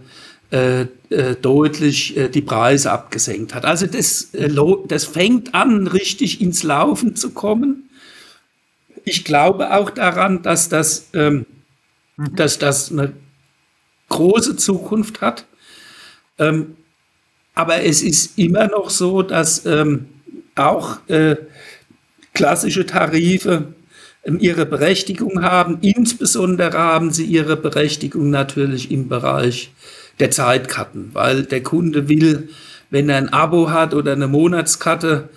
äh, 0.51 0.83
äh, 1.11 1.35
deutlich 1.41 2.17
äh, 2.17 2.29
die 2.29 2.43
Preise 2.43 2.93
abgesenkt 2.93 3.55
hat. 3.55 3.65
Also 3.65 3.87
das, 3.87 4.35
äh, 4.35 4.51
das 4.87 5.05
fängt 5.05 5.55
an, 5.55 5.87
richtig 5.87 6.41
ins 6.41 6.63
Laufen 6.63 7.17
zu 7.17 7.31
kommen. 7.31 7.88
Ich 9.09 9.25
glaube 9.25 9.75
auch 9.75 9.89
daran, 9.89 10.43
dass 10.43 10.69
das, 10.69 11.09
ähm, 11.15 11.47
mhm. 12.17 12.37
dass 12.37 12.59
das 12.59 12.93
eine 12.93 13.15
große 14.11 14.57
Zukunft 14.57 15.23
hat. 15.23 15.47
Ähm, 16.39 16.77
aber 17.55 17.83
es 17.83 18.03
ist 18.03 18.39
immer 18.39 18.67
noch 18.67 18.91
so, 18.91 19.23
dass 19.23 19.65
ähm, 19.65 20.09
auch 20.55 20.99
äh, 21.09 21.37
klassische 22.35 22.85
Tarife 22.85 23.73
ähm, 24.25 24.39
ihre 24.41 24.67
Berechtigung 24.67 25.43
haben. 25.43 25.79
Insbesondere 25.81 26.77
haben 26.77 27.11
sie 27.11 27.25
ihre 27.25 27.57
Berechtigung 27.57 28.29
natürlich 28.29 28.91
im 28.91 29.09
Bereich 29.09 29.73
der 30.19 30.31
Zeitkarten, 30.31 31.11
weil 31.15 31.45
der 31.45 31.63
Kunde 31.63 32.09
will, 32.09 32.51
wenn 32.91 33.09
er 33.09 33.17
ein 33.17 33.33
Abo 33.33 33.71
hat 33.71 33.95
oder 33.95 34.13
eine 34.13 34.29
Monatskarte, 34.29 35.31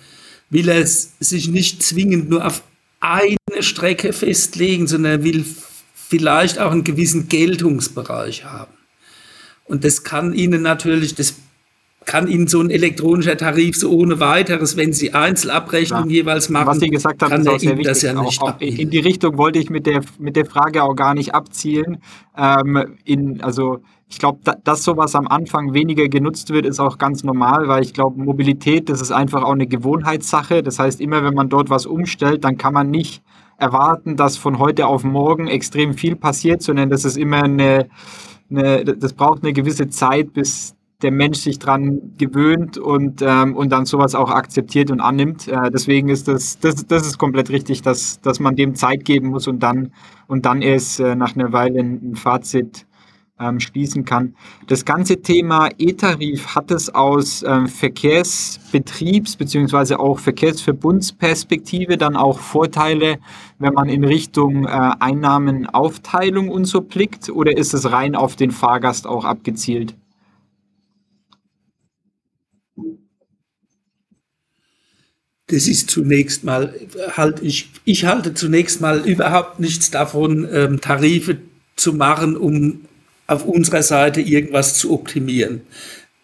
will 0.50 0.68
er 0.68 0.86
sich 0.86 1.48
nicht 1.48 1.82
zwingend 1.82 2.28
nur 2.28 2.46
auf 2.46 2.62
eine 3.02 3.62
Strecke 3.62 4.12
festlegen, 4.12 4.86
sondern 4.86 5.12
er 5.12 5.24
will 5.24 5.44
vielleicht 5.94 6.58
auch 6.58 6.70
einen 6.70 6.84
gewissen 6.84 7.28
Geltungsbereich 7.28 8.44
haben. 8.44 8.72
Und 9.64 9.84
das 9.84 10.04
kann 10.04 10.32
Ihnen 10.32 10.62
natürlich, 10.62 11.14
das 11.14 11.36
kann 12.04 12.28
Ihnen 12.28 12.46
so 12.46 12.60
ein 12.60 12.70
elektronischer 12.70 13.36
Tarif 13.36 13.76
so 13.76 13.90
ohne 13.90 14.20
weiteres, 14.20 14.76
wenn 14.76 14.92
Sie 14.92 15.14
Einzelabrechnungen 15.14 16.10
ja. 16.10 16.16
jeweils 16.16 16.48
machen, 16.48 16.66
was 16.66 16.80
Sie 16.80 16.90
gesagt 16.90 17.22
haben, 17.22 17.30
kann 17.30 17.40
ist 17.54 17.60
sehr 17.60 17.78
wichtig. 17.78 18.02
Ja 18.02 18.16
auch, 18.16 18.42
auch 18.42 18.60
in 18.60 18.90
die 18.90 18.98
Richtung 18.98 19.38
wollte 19.38 19.58
ich 19.58 19.70
mit 19.70 19.86
der, 19.86 20.02
mit 20.18 20.36
der 20.36 20.46
Frage 20.46 20.82
auch 20.82 20.94
gar 20.94 21.14
nicht 21.14 21.34
abzielen. 21.34 22.02
Ähm, 22.36 22.98
in, 23.04 23.40
also 23.40 23.82
ich 24.12 24.18
glaube, 24.18 24.40
da, 24.44 24.54
dass 24.62 24.84
sowas 24.84 25.14
am 25.14 25.26
Anfang 25.26 25.72
weniger 25.72 26.06
genutzt 26.06 26.50
wird, 26.50 26.66
ist 26.66 26.80
auch 26.80 26.98
ganz 26.98 27.24
normal, 27.24 27.66
weil 27.66 27.82
ich 27.82 27.94
glaube, 27.94 28.22
Mobilität, 28.22 28.90
das 28.90 29.00
ist 29.00 29.10
einfach 29.10 29.42
auch 29.42 29.52
eine 29.52 29.66
Gewohnheitssache. 29.66 30.62
Das 30.62 30.78
heißt, 30.78 31.00
immer 31.00 31.24
wenn 31.24 31.32
man 31.32 31.48
dort 31.48 31.70
was 31.70 31.86
umstellt, 31.86 32.44
dann 32.44 32.58
kann 32.58 32.74
man 32.74 32.90
nicht 32.90 33.22
erwarten, 33.56 34.18
dass 34.18 34.36
von 34.36 34.58
heute 34.58 34.86
auf 34.86 35.02
morgen 35.02 35.46
extrem 35.46 35.94
viel 35.94 36.14
passiert, 36.14 36.60
sondern 36.60 36.90
das 36.90 37.06
ist 37.06 37.16
immer 37.16 37.44
eine, 37.44 37.88
eine 38.50 38.84
das 38.84 39.14
braucht 39.14 39.44
eine 39.44 39.54
gewisse 39.54 39.88
Zeit, 39.88 40.34
bis 40.34 40.76
der 41.00 41.10
Mensch 41.10 41.38
sich 41.38 41.58
dran 41.58 42.12
gewöhnt 42.18 42.76
und, 42.76 43.22
ähm, 43.22 43.56
und 43.56 43.70
dann 43.72 43.86
sowas 43.86 44.14
auch 44.14 44.30
akzeptiert 44.30 44.90
und 44.90 45.00
annimmt. 45.00 45.48
Äh, 45.48 45.70
deswegen 45.70 46.10
ist 46.10 46.28
das, 46.28 46.58
das, 46.58 46.86
das 46.86 47.06
ist 47.06 47.16
komplett 47.16 47.48
richtig, 47.48 47.80
dass, 47.80 48.20
dass 48.20 48.40
man 48.40 48.56
dem 48.56 48.74
Zeit 48.74 49.06
geben 49.06 49.28
muss 49.28 49.48
und 49.48 49.62
dann, 49.62 49.92
und 50.26 50.44
dann 50.44 50.60
erst 50.60 51.00
äh, 51.00 51.14
nach 51.14 51.34
einer 51.34 51.54
Weile 51.54 51.80
ein, 51.80 52.10
ein 52.12 52.14
Fazit 52.16 52.86
ähm, 53.42 53.60
schließen 53.60 54.04
kann. 54.04 54.34
Das 54.66 54.84
ganze 54.84 55.20
Thema 55.20 55.68
E-Tarif 55.78 56.54
hat 56.54 56.70
es 56.70 56.94
aus 56.94 57.42
ähm, 57.42 57.66
Verkehrsbetriebs- 57.66 59.36
bzw. 59.36 59.94
auch 59.94 60.18
Verkehrsverbundsperspektive 60.18 61.96
dann 61.96 62.16
auch 62.16 62.38
Vorteile, 62.38 63.18
wenn 63.58 63.74
man 63.74 63.88
in 63.88 64.04
Richtung 64.04 64.66
äh, 64.66 64.90
Einnahmenaufteilung 65.00 66.48
und 66.48 66.66
so 66.66 66.80
blickt 66.80 67.28
oder 67.30 67.56
ist 67.56 67.74
es 67.74 67.90
rein 67.90 68.14
auf 68.14 68.36
den 68.36 68.50
Fahrgast 68.50 69.06
auch 69.06 69.24
abgezielt? 69.24 69.94
das 75.52 75.68
ist 75.68 75.90
zunächst 75.90 76.44
mal, 76.44 76.74
halt 77.14 77.42
ich, 77.42 77.70
ich 77.84 78.06
halte 78.06 78.32
zunächst 78.32 78.80
mal 78.80 79.06
überhaupt 79.06 79.60
nichts 79.60 79.90
davon, 79.90 80.48
ähm, 80.50 80.80
Tarife 80.80 81.38
zu 81.76 81.92
machen, 81.92 82.36
um 82.36 82.86
auf 83.26 83.44
unserer 83.44 83.82
Seite 83.82 84.20
irgendwas 84.20 84.78
zu 84.78 84.92
optimieren. 84.92 85.62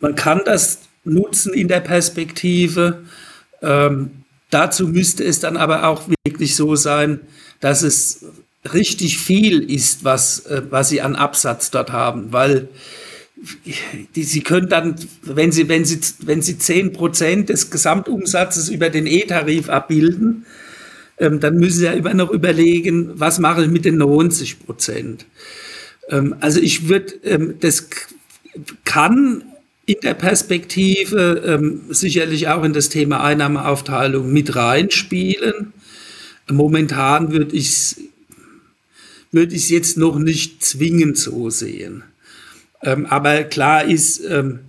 Man 0.00 0.14
kann 0.14 0.42
das 0.44 0.80
nutzen 1.04 1.54
in 1.54 1.68
der 1.68 1.80
Perspektive. 1.80 3.04
Ähm, 3.62 4.10
dazu 4.50 4.88
müsste 4.88 5.24
es 5.24 5.40
dann 5.40 5.56
aber 5.56 5.86
auch 5.88 6.08
wirklich 6.24 6.54
so 6.54 6.76
sein, 6.76 7.20
dass 7.60 7.82
es 7.82 8.24
richtig 8.72 9.18
viel 9.18 9.70
ist, 9.70 10.04
was, 10.04 10.46
äh, 10.46 10.62
was 10.70 10.88
sie 10.88 11.00
an 11.00 11.16
Absatz 11.16 11.70
dort 11.70 11.92
haben, 11.92 12.32
weil 12.32 12.68
die, 14.16 14.24
Sie 14.24 14.40
können 14.40 14.68
dann, 14.68 14.96
wenn 15.22 15.52
Sie, 15.52 15.68
wenn 15.68 15.84
Sie, 15.84 16.00
wenn 16.24 16.42
Sie 16.42 16.58
10 16.58 16.92
Prozent 16.92 17.48
des 17.48 17.70
Gesamtumsatzes 17.70 18.68
über 18.68 18.90
den 18.90 19.06
E-Tarif 19.06 19.68
abbilden, 19.68 20.44
ähm, 21.18 21.40
dann 21.40 21.56
müssen 21.56 21.78
Sie 21.78 21.84
ja 21.84 21.92
immer 21.92 22.14
noch 22.14 22.30
überlegen, 22.30 23.12
was 23.14 23.38
mache 23.38 23.64
ich 23.64 23.70
mit 23.70 23.84
den 23.84 23.98
90 23.98 24.64
Prozent. 24.66 25.26
Ähm, 26.08 26.34
also 26.40 26.60
ich 26.60 26.88
würde, 26.88 27.14
ähm, 27.24 27.54
das 27.60 27.88
kann 28.84 29.44
in 29.86 29.96
der 30.02 30.14
Perspektive 30.14 31.42
ähm, 31.46 31.82
sicherlich 31.88 32.48
auch 32.48 32.62
in 32.62 32.72
das 32.72 32.88
Thema 32.88 33.22
Einnahmeaufteilung 33.22 34.32
mit 34.32 34.54
reinspielen. 34.54 35.72
Momentan 36.50 37.32
würde 37.32 37.56
ich 37.56 37.68
es 37.68 37.96
würde 39.30 39.54
ich 39.54 39.68
jetzt 39.68 39.96
noch 39.96 40.18
nicht 40.18 40.64
zwingend 40.64 41.18
so 41.18 41.50
sehen. 41.50 42.02
Ähm, 42.82 43.06
aber 43.06 43.44
klar 43.44 43.84
ist, 43.84 44.24
ähm, 44.24 44.60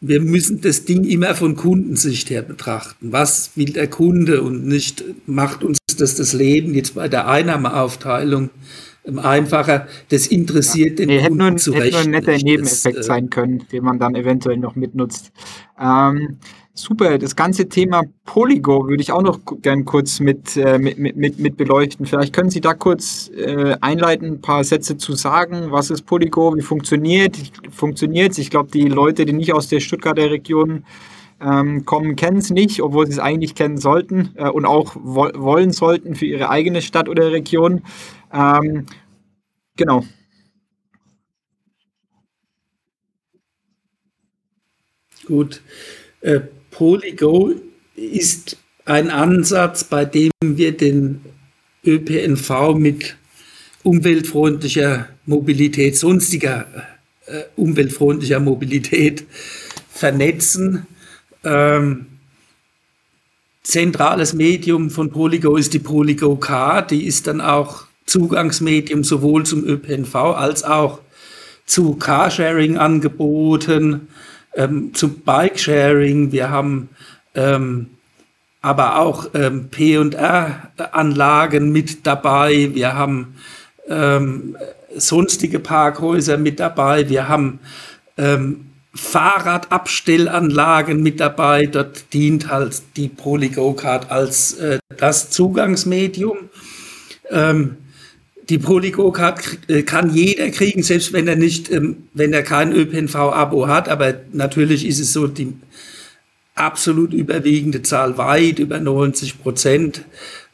wir 0.00 0.20
müssen 0.20 0.60
das 0.60 0.84
Ding 0.84 1.04
immer 1.04 1.34
von 1.34 1.56
Kundensicht 1.56 2.30
her 2.30 2.42
betrachten. 2.42 3.12
Was 3.12 3.50
will 3.56 3.72
der 3.72 3.88
Kunde 3.88 4.42
und 4.42 4.66
nicht 4.66 5.04
macht 5.26 5.64
uns 5.64 5.78
das 5.98 6.14
das 6.14 6.32
Leben 6.32 6.74
jetzt 6.74 6.94
bei 6.94 7.08
der 7.08 7.26
Einnahmeaufteilung 7.26 8.50
einfacher. 9.16 9.86
Das 10.10 10.26
interessiert 10.26 10.98
ja. 10.98 11.06
den 11.06 11.08
nee, 11.08 11.22
Kunden 11.22 11.40
hätte 11.40 11.50
nur, 11.50 11.56
zu 11.56 11.74
hätte 11.74 11.90
nur 11.90 12.00
ein 12.00 12.10
netter 12.10 12.36
Nebeneffekt 12.36 12.98
das, 12.98 13.06
äh, 13.06 13.08
sein 13.08 13.30
können, 13.30 13.64
den 13.72 13.84
man 13.84 13.98
dann 13.98 14.14
eventuell 14.14 14.58
noch 14.58 14.74
mitnutzt. 14.76 15.32
Ähm, 15.80 16.38
Super, 16.78 17.18
das 17.18 17.34
ganze 17.34 17.68
Thema 17.68 18.04
Polygo 18.24 18.86
würde 18.86 19.02
ich 19.02 19.10
auch 19.10 19.20
noch 19.20 19.40
gern 19.62 19.84
kurz 19.84 20.20
mit, 20.20 20.56
äh, 20.56 20.78
mit, 20.78 21.16
mit, 21.16 21.40
mit 21.40 21.56
beleuchten. 21.56 22.06
Vielleicht 22.06 22.32
können 22.32 22.50
Sie 22.50 22.60
da 22.60 22.72
kurz 22.72 23.32
äh, 23.36 23.74
einleiten, 23.80 24.34
ein 24.34 24.40
paar 24.40 24.62
Sätze 24.62 24.96
zu 24.96 25.14
sagen. 25.14 25.72
Was 25.72 25.90
ist 25.90 26.02
Polygo? 26.02 26.54
Wie 26.54 26.62
funktioniert 26.62 27.36
funktioniert 27.70 28.38
Ich 28.38 28.50
glaube, 28.50 28.70
die 28.70 28.86
Leute, 28.86 29.24
die 29.24 29.32
nicht 29.32 29.52
aus 29.52 29.66
der 29.66 29.80
Stuttgarter 29.80 30.30
Region 30.30 30.84
ähm, 31.40 31.84
kommen, 31.84 32.14
kennen 32.14 32.38
es 32.38 32.50
nicht, 32.50 32.80
obwohl 32.80 33.06
sie 33.06 33.14
es 33.14 33.18
eigentlich 33.18 33.56
kennen 33.56 33.78
sollten 33.78 34.30
äh, 34.36 34.48
und 34.48 34.64
auch 34.64 34.94
wo 34.94 35.28
wollen 35.34 35.72
sollten 35.72 36.14
für 36.14 36.26
ihre 36.26 36.48
eigene 36.48 36.80
Stadt 36.80 37.08
oder 37.08 37.32
Region. 37.32 37.82
Ähm, 38.32 38.86
genau. 39.76 40.04
Gut. 45.26 45.60
Äh, 46.20 46.40
Polygo 46.70 47.54
ist 47.94 48.56
ein 48.84 49.10
Ansatz, 49.10 49.84
bei 49.84 50.04
dem 50.04 50.30
wir 50.40 50.76
den 50.76 51.20
ÖPNV 51.84 52.74
mit 52.76 53.16
umweltfreundlicher 53.82 55.08
Mobilität, 55.26 55.96
sonstiger 55.96 56.66
äh, 57.26 57.42
umweltfreundlicher 57.56 58.40
Mobilität 58.40 59.26
vernetzen. 59.90 60.86
Ähm, 61.44 62.06
zentrales 63.62 64.32
Medium 64.32 64.90
von 64.90 65.10
Polygo 65.10 65.56
ist 65.56 65.74
die 65.74 65.78
Polygo 65.78 66.36
Car, 66.36 66.86
die 66.86 67.04
ist 67.06 67.26
dann 67.26 67.40
auch 67.40 67.87
Zugangsmedium 68.08 69.04
sowohl 69.04 69.44
zum 69.44 69.64
ÖPNV 69.64 70.14
als 70.14 70.64
auch 70.64 71.00
zu 71.66 71.94
Carsharing-Angeboten, 71.96 74.08
ähm, 74.54 74.94
zum 74.94 75.20
Bike-Sharing. 75.20 76.32
Wir 76.32 76.48
haben 76.50 76.88
ähm, 77.34 77.90
aber 78.60 78.98
auch 78.98 79.30
ähm, 79.34 79.68
PR-Anlagen 79.70 81.70
mit 81.70 82.04
dabei. 82.06 82.70
Wir 82.72 82.94
haben 82.94 83.36
ähm, 83.88 84.56
sonstige 84.96 85.60
Parkhäuser 85.60 86.38
mit 86.38 86.58
dabei. 86.58 87.08
Wir 87.08 87.28
haben 87.28 87.60
ähm, 88.16 88.64
Fahrradabstellanlagen 88.94 91.00
mit 91.02 91.20
dabei. 91.20 91.66
Dort 91.66 92.12
dient 92.12 92.50
halt 92.50 92.82
die 92.96 93.08
PolyGo-Card 93.08 94.10
als 94.10 94.54
äh, 94.54 94.80
das 94.96 95.30
Zugangsmedium. 95.30 96.48
Ähm, 97.30 97.76
die 98.48 98.58
PolyGo-Card 98.58 99.58
äh, 99.68 99.82
kann 99.82 100.14
jeder 100.14 100.48
kriegen, 100.50 100.82
selbst 100.82 101.12
wenn 101.12 101.28
er 101.28 101.36
nicht, 101.36 101.70
ähm, 101.70 102.08
wenn 102.14 102.32
er 102.32 102.42
kein 102.42 102.72
ÖPNV-Abo 102.72 103.68
hat. 103.68 103.88
Aber 103.88 104.14
natürlich 104.32 104.86
ist 104.86 105.00
es 105.00 105.12
so, 105.12 105.26
die 105.26 105.52
absolut 106.54 107.12
überwiegende 107.12 107.82
Zahl, 107.82 108.16
weit 108.18 108.58
über 108.58 108.80
90 108.80 109.42
Prozent 109.42 110.04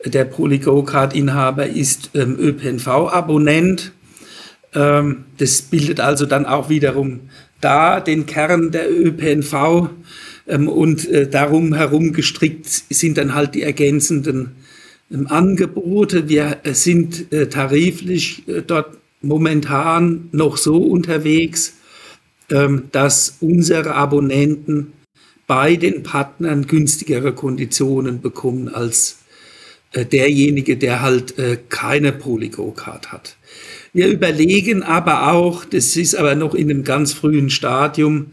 der 0.04 0.24
PolyGo-Card-Inhaber 0.24 1.66
ist 1.66 2.10
ähm, 2.14 2.36
ÖPNV-Abonnent. 2.38 3.92
Ähm, 4.74 5.24
das 5.38 5.62
bildet 5.62 6.00
also 6.00 6.26
dann 6.26 6.46
auch 6.46 6.68
wiederum 6.68 7.20
da 7.60 8.00
den 8.00 8.26
Kern 8.26 8.72
der 8.72 8.90
ÖPNV 8.90 9.88
und 10.46 11.08
äh, 11.08 11.26
darum 11.26 11.72
herum 11.72 12.12
gestrickt 12.12 12.66
sind 12.90 13.16
dann 13.16 13.34
halt 13.34 13.54
die 13.54 13.62
ergänzenden 13.62 14.56
Angebote. 15.10 16.28
Wir 16.28 16.60
äh, 16.64 16.74
sind 16.74 17.32
äh, 17.32 17.48
tariflich 17.48 18.46
äh, 18.48 18.62
dort 18.62 18.96
momentan 19.22 20.28
noch 20.32 20.56
so 20.56 20.76
unterwegs, 20.76 21.76
ähm, 22.50 22.84
dass 22.92 23.36
unsere 23.40 23.94
Abonnenten 23.94 24.92
bei 25.46 25.76
den 25.76 26.02
Partnern 26.02 26.66
günstigere 26.66 27.32
Konditionen 27.32 28.20
bekommen 28.20 28.68
als 28.68 29.18
derjenige, 29.94 30.76
der 30.76 31.02
halt 31.02 31.34
keine 31.68 32.12
Polygo-Card 32.12 33.12
hat. 33.12 33.36
Wir 33.92 34.08
überlegen 34.08 34.82
aber 34.82 35.30
auch, 35.32 35.64
das 35.64 35.96
ist 35.96 36.16
aber 36.16 36.34
noch 36.34 36.54
in 36.54 36.68
einem 36.70 36.82
ganz 36.82 37.12
frühen 37.12 37.48
Stadium, 37.50 38.32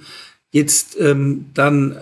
jetzt 0.52 0.98
ähm, 1.00 1.46
dann 1.54 1.98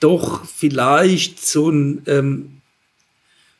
doch 0.00 0.44
vielleicht 0.46 1.44
so 1.44 1.68
ein 1.70 2.02
ähm, 2.06 2.53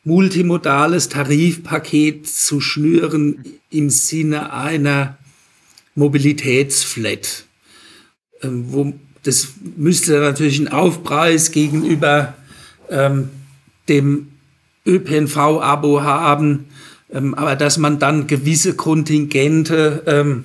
multimodales 0.05 1.09
Tarifpaket 1.09 2.29
zu 2.29 2.61
schnüren 2.61 3.45
im 3.71 3.91
Sinne 3.91 4.53
einer 4.53 5.17
Mobilitätsflat. 5.95 7.45
Ähm, 8.43 8.67
wo, 8.69 8.93
das 9.23 9.49
müsste 9.77 10.21
natürlich 10.21 10.59
ein 10.61 10.69
Aufpreis 10.69 11.51
gegenüber 11.51 12.35
ähm, 12.91 13.31
dem 13.89 14.29
ÖPNV-Abo 14.87 16.03
haben, 16.03 16.67
ähm, 17.11 17.35
aber 17.35 17.57
dass 17.57 17.79
man 17.79 17.99
dann 17.99 18.27
gewisse 18.27 18.75
Kontingente 18.75 20.03
ähm, 20.07 20.45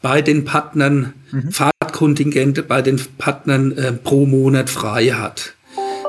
bei 0.00 0.20
den 0.20 0.44
Partnern, 0.44 1.12
mhm. 1.30 1.52
Fahrtkontingente 1.52 2.64
bei 2.64 2.82
den 2.82 3.00
Partnern 3.18 3.72
äh, 3.72 3.92
pro 3.92 4.26
Monat 4.26 4.68
frei 4.68 5.10
hat. 5.10 5.54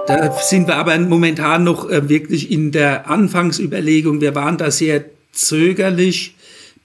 Da 0.07 0.33
sind 0.41 0.67
wir 0.67 0.75
aber 0.75 0.97
momentan 0.99 1.63
noch 1.63 1.89
äh, 1.89 2.09
wirklich 2.09 2.51
in 2.51 2.71
der 2.71 3.09
Anfangsüberlegung. 3.09 4.19
Wir 4.19 4.35
waren 4.35 4.57
da 4.57 4.69
sehr 4.69 5.05
zögerlich 5.31 6.35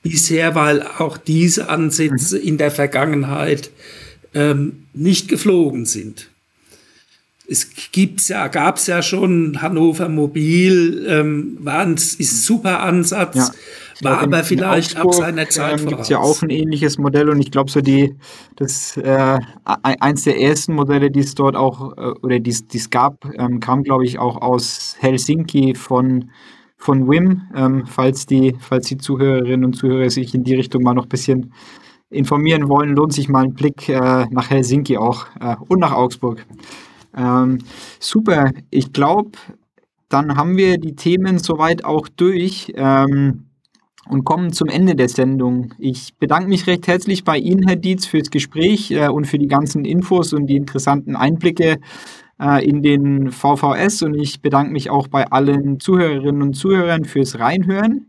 bisher, 0.03 0.55
weil 0.55 0.83
auch 0.83 1.19
diese 1.19 1.69
Ansätze 1.69 2.39
mhm. 2.39 2.47
in 2.47 2.59
der 2.59 2.71
Vergangenheit 2.71 3.71
ähm, 4.35 4.85
nicht 4.95 5.29
geflogen 5.29 5.85
sind 5.85 6.28
es 7.51 7.71
gibt's 7.93 8.29
ja, 8.29 8.47
gab's 8.49 8.87
ja 8.87 9.01
schon 9.01 9.63
Hannover 9.63 10.11
Mobil, 10.11 11.07
ähm, 11.09 11.57
war 11.61 11.81
ein, 11.81 11.95
ist 11.95 12.21
ein 12.21 12.25
super 12.25 12.83
Ansatz, 12.83 13.53
ja. 14.01 14.05
war 14.11 14.21
aber 14.21 14.45
vielleicht 14.45 14.99
ab 14.99 15.15
seiner 15.15 15.49
Zeit 15.49 15.81
ähm, 15.81 15.87
Gibt 15.87 16.09
ja 16.11 16.19
auch 16.19 16.43
ein 16.43 16.51
ähnliches 16.51 16.99
Modell 16.99 17.31
und 17.31 17.41
ich 17.41 17.51
glaube 17.51 17.71
so 17.71 17.81
die, 17.81 18.15
das 18.57 18.99
äh, 18.99 19.39
eins 19.65 20.25
der 20.25 20.39
ersten 20.39 20.75
Modelle, 20.75 21.11
die 21.11 21.21
es 21.21 21.35
dort 21.35 21.57
auch 21.57 21.97
äh, 21.97 22.11
oder 22.23 22.39
die 22.39 22.51
es 22.51 22.91
gab, 22.91 23.25
ähm, 23.39 23.61
kam 23.61 23.83
glaube 23.83 24.05
ich 24.05 24.19
auch 24.19 24.37
aus 24.43 24.97
Helsinki 24.99 25.75
von 25.75 26.31
von 26.77 27.09
WIM, 27.09 27.43
ähm, 27.57 27.85
falls 27.87 28.27
die 28.27 28.57
falls 28.61 28.89
die 28.89 28.99
Zuhörerinnen 28.99 29.65
und 29.65 29.73
Zuhörer 29.73 30.11
sich 30.11 30.35
in 30.35 30.45
die 30.45 30.55
Richtung 30.55 30.83
mal 30.83 30.93
noch 30.93 31.07
ein 31.07 31.09
bisschen 31.09 31.55
informieren 32.11 32.69
wollen, 32.69 32.95
lohnt 32.95 33.15
sich 33.15 33.31
mal 33.31 33.45
ein 33.45 33.55
Blick 33.55 33.89
äh, 33.89 34.27
nach 34.31 34.51
Helsinki 34.51 34.99
auch 34.99 35.27
äh, 35.41 35.57
und 35.67 35.81
nach 35.81 35.93
Augsburg. 35.93 36.45
Ähm, 37.17 37.59
super, 38.01 38.51
ich 38.71 38.93
glaube, 38.93 39.33
dann 40.09 40.37
haben 40.37 40.57
wir 40.57 40.79
die 40.79 40.95
Themen 40.95 41.39
soweit 41.39 41.85
auch 41.85 42.09
durch 42.09 42.73
ähm, 42.77 43.45
und 44.09 44.25
kommen 44.25 44.53
zum 44.53 44.69
Ende 44.69 44.95
der 44.95 45.09
Sendung. 45.09 45.75
Ich 45.79 46.17
bedanke 46.19 46.49
mich 46.49 46.67
recht 46.67 46.87
herzlich 46.87 47.25
bei 47.25 47.37
Ihnen, 47.37 47.67
Herr 47.67 47.77
Dietz, 47.77 48.07
fürs 48.07 48.31
Gespräch 48.31 48.91
äh, 48.91 49.09
und 49.09 49.27
für 49.27 49.39
die 49.39 49.49
ganzen 49.49 49.85
Infos 49.85 50.33
und 50.33 50.47
die 50.47 50.57
interessanten 50.57 51.15
Einblicke 51.15 51.79
äh, 52.41 52.65
in 52.67 52.83
den 52.83 53.31
VVS 53.31 54.03
und 54.03 54.15
ich 54.15 54.41
bedanke 54.41 54.73
mich 54.73 54.91
auch 54.91 55.09
bei 55.09 55.27
allen 55.27 55.81
Zuhörerinnen 55.81 56.43
und 56.43 56.55
Zuhörern 56.55 57.05
fürs 57.05 57.39
Reinhören. 57.39 58.07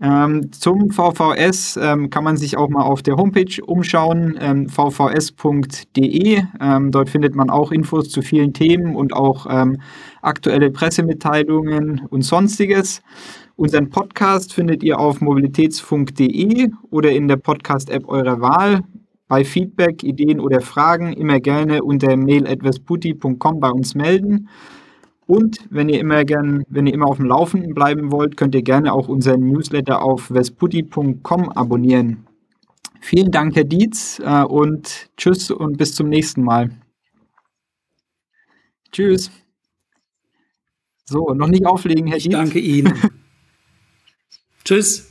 Ähm, 0.00 0.52
zum 0.52 0.90
VVS 0.90 1.78
ähm, 1.82 2.10
kann 2.10 2.22
man 2.22 2.36
sich 2.36 2.58
auch 2.58 2.68
mal 2.68 2.82
auf 2.82 3.02
der 3.02 3.16
Homepage 3.16 3.64
umschauen, 3.64 4.36
ähm, 4.38 4.68
vvs.de. 4.68 6.42
Ähm, 6.60 6.90
dort 6.90 7.08
findet 7.08 7.34
man 7.34 7.48
auch 7.48 7.72
Infos 7.72 8.10
zu 8.10 8.20
vielen 8.20 8.52
Themen 8.52 8.94
und 8.94 9.14
auch 9.14 9.46
ähm, 9.48 9.80
aktuelle 10.20 10.70
Pressemitteilungen 10.70 12.02
und 12.10 12.22
sonstiges. 12.22 13.00
Unseren 13.56 13.88
Podcast 13.88 14.52
findet 14.52 14.82
ihr 14.82 14.98
auf 14.98 15.22
mobilitätsfunk.de 15.22 16.68
oder 16.90 17.10
in 17.10 17.26
der 17.26 17.36
Podcast-App 17.36 18.06
eurer 18.06 18.42
Wahl. 18.42 18.82
Bei 19.28 19.44
Feedback, 19.44 20.04
Ideen 20.04 20.40
oder 20.40 20.60
Fragen 20.60 21.14
immer 21.14 21.40
gerne 21.40 21.82
unter 21.82 22.16
mail.vesputi.com 22.16 23.60
bei 23.60 23.70
uns 23.70 23.94
melden. 23.94 24.48
Und 25.26 25.58
wenn 25.70 25.88
ihr 25.88 25.98
immer 26.00 26.24
gern, 26.24 26.62
wenn 26.68 26.86
ihr 26.86 26.94
immer 26.94 27.08
auf 27.08 27.16
dem 27.16 27.26
Laufenden 27.26 27.74
bleiben 27.74 28.12
wollt, 28.12 28.36
könnt 28.36 28.54
ihr 28.54 28.62
gerne 28.62 28.92
auch 28.92 29.08
unseren 29.08 29.40
Newsletter 29.40 30.02
auf 30.02 30.30
vesputi.com 30.30 31.48
abonnieren. 31.50 32.26
Vielen 33.00 33.30
Dank, 33.30 33.56
Herr 33.56 33.64
Dietz, 33.64 34.20
äh, 34.24 34.42
und 34.42 35.10
tschüss 35.16 35.50
und 35.50 35.78
bis 35.78 35.94
zum 35.94 36.08
nächsten 36.08 36.42
Mal. 36.42 36.70
Tschüss. 38.92 39.30
So, 41.04 41.34
noch 41.34 41.48
nicht 41.48 41.66
auflegen, 41.66 42.06
Herr 42.06 42.16
ich 42.16 42.24
Dietz. 42.24 42.32
Danke 42.32 42.58
Ihnen. 42.58 42.94
tschüss. 44.64 45.05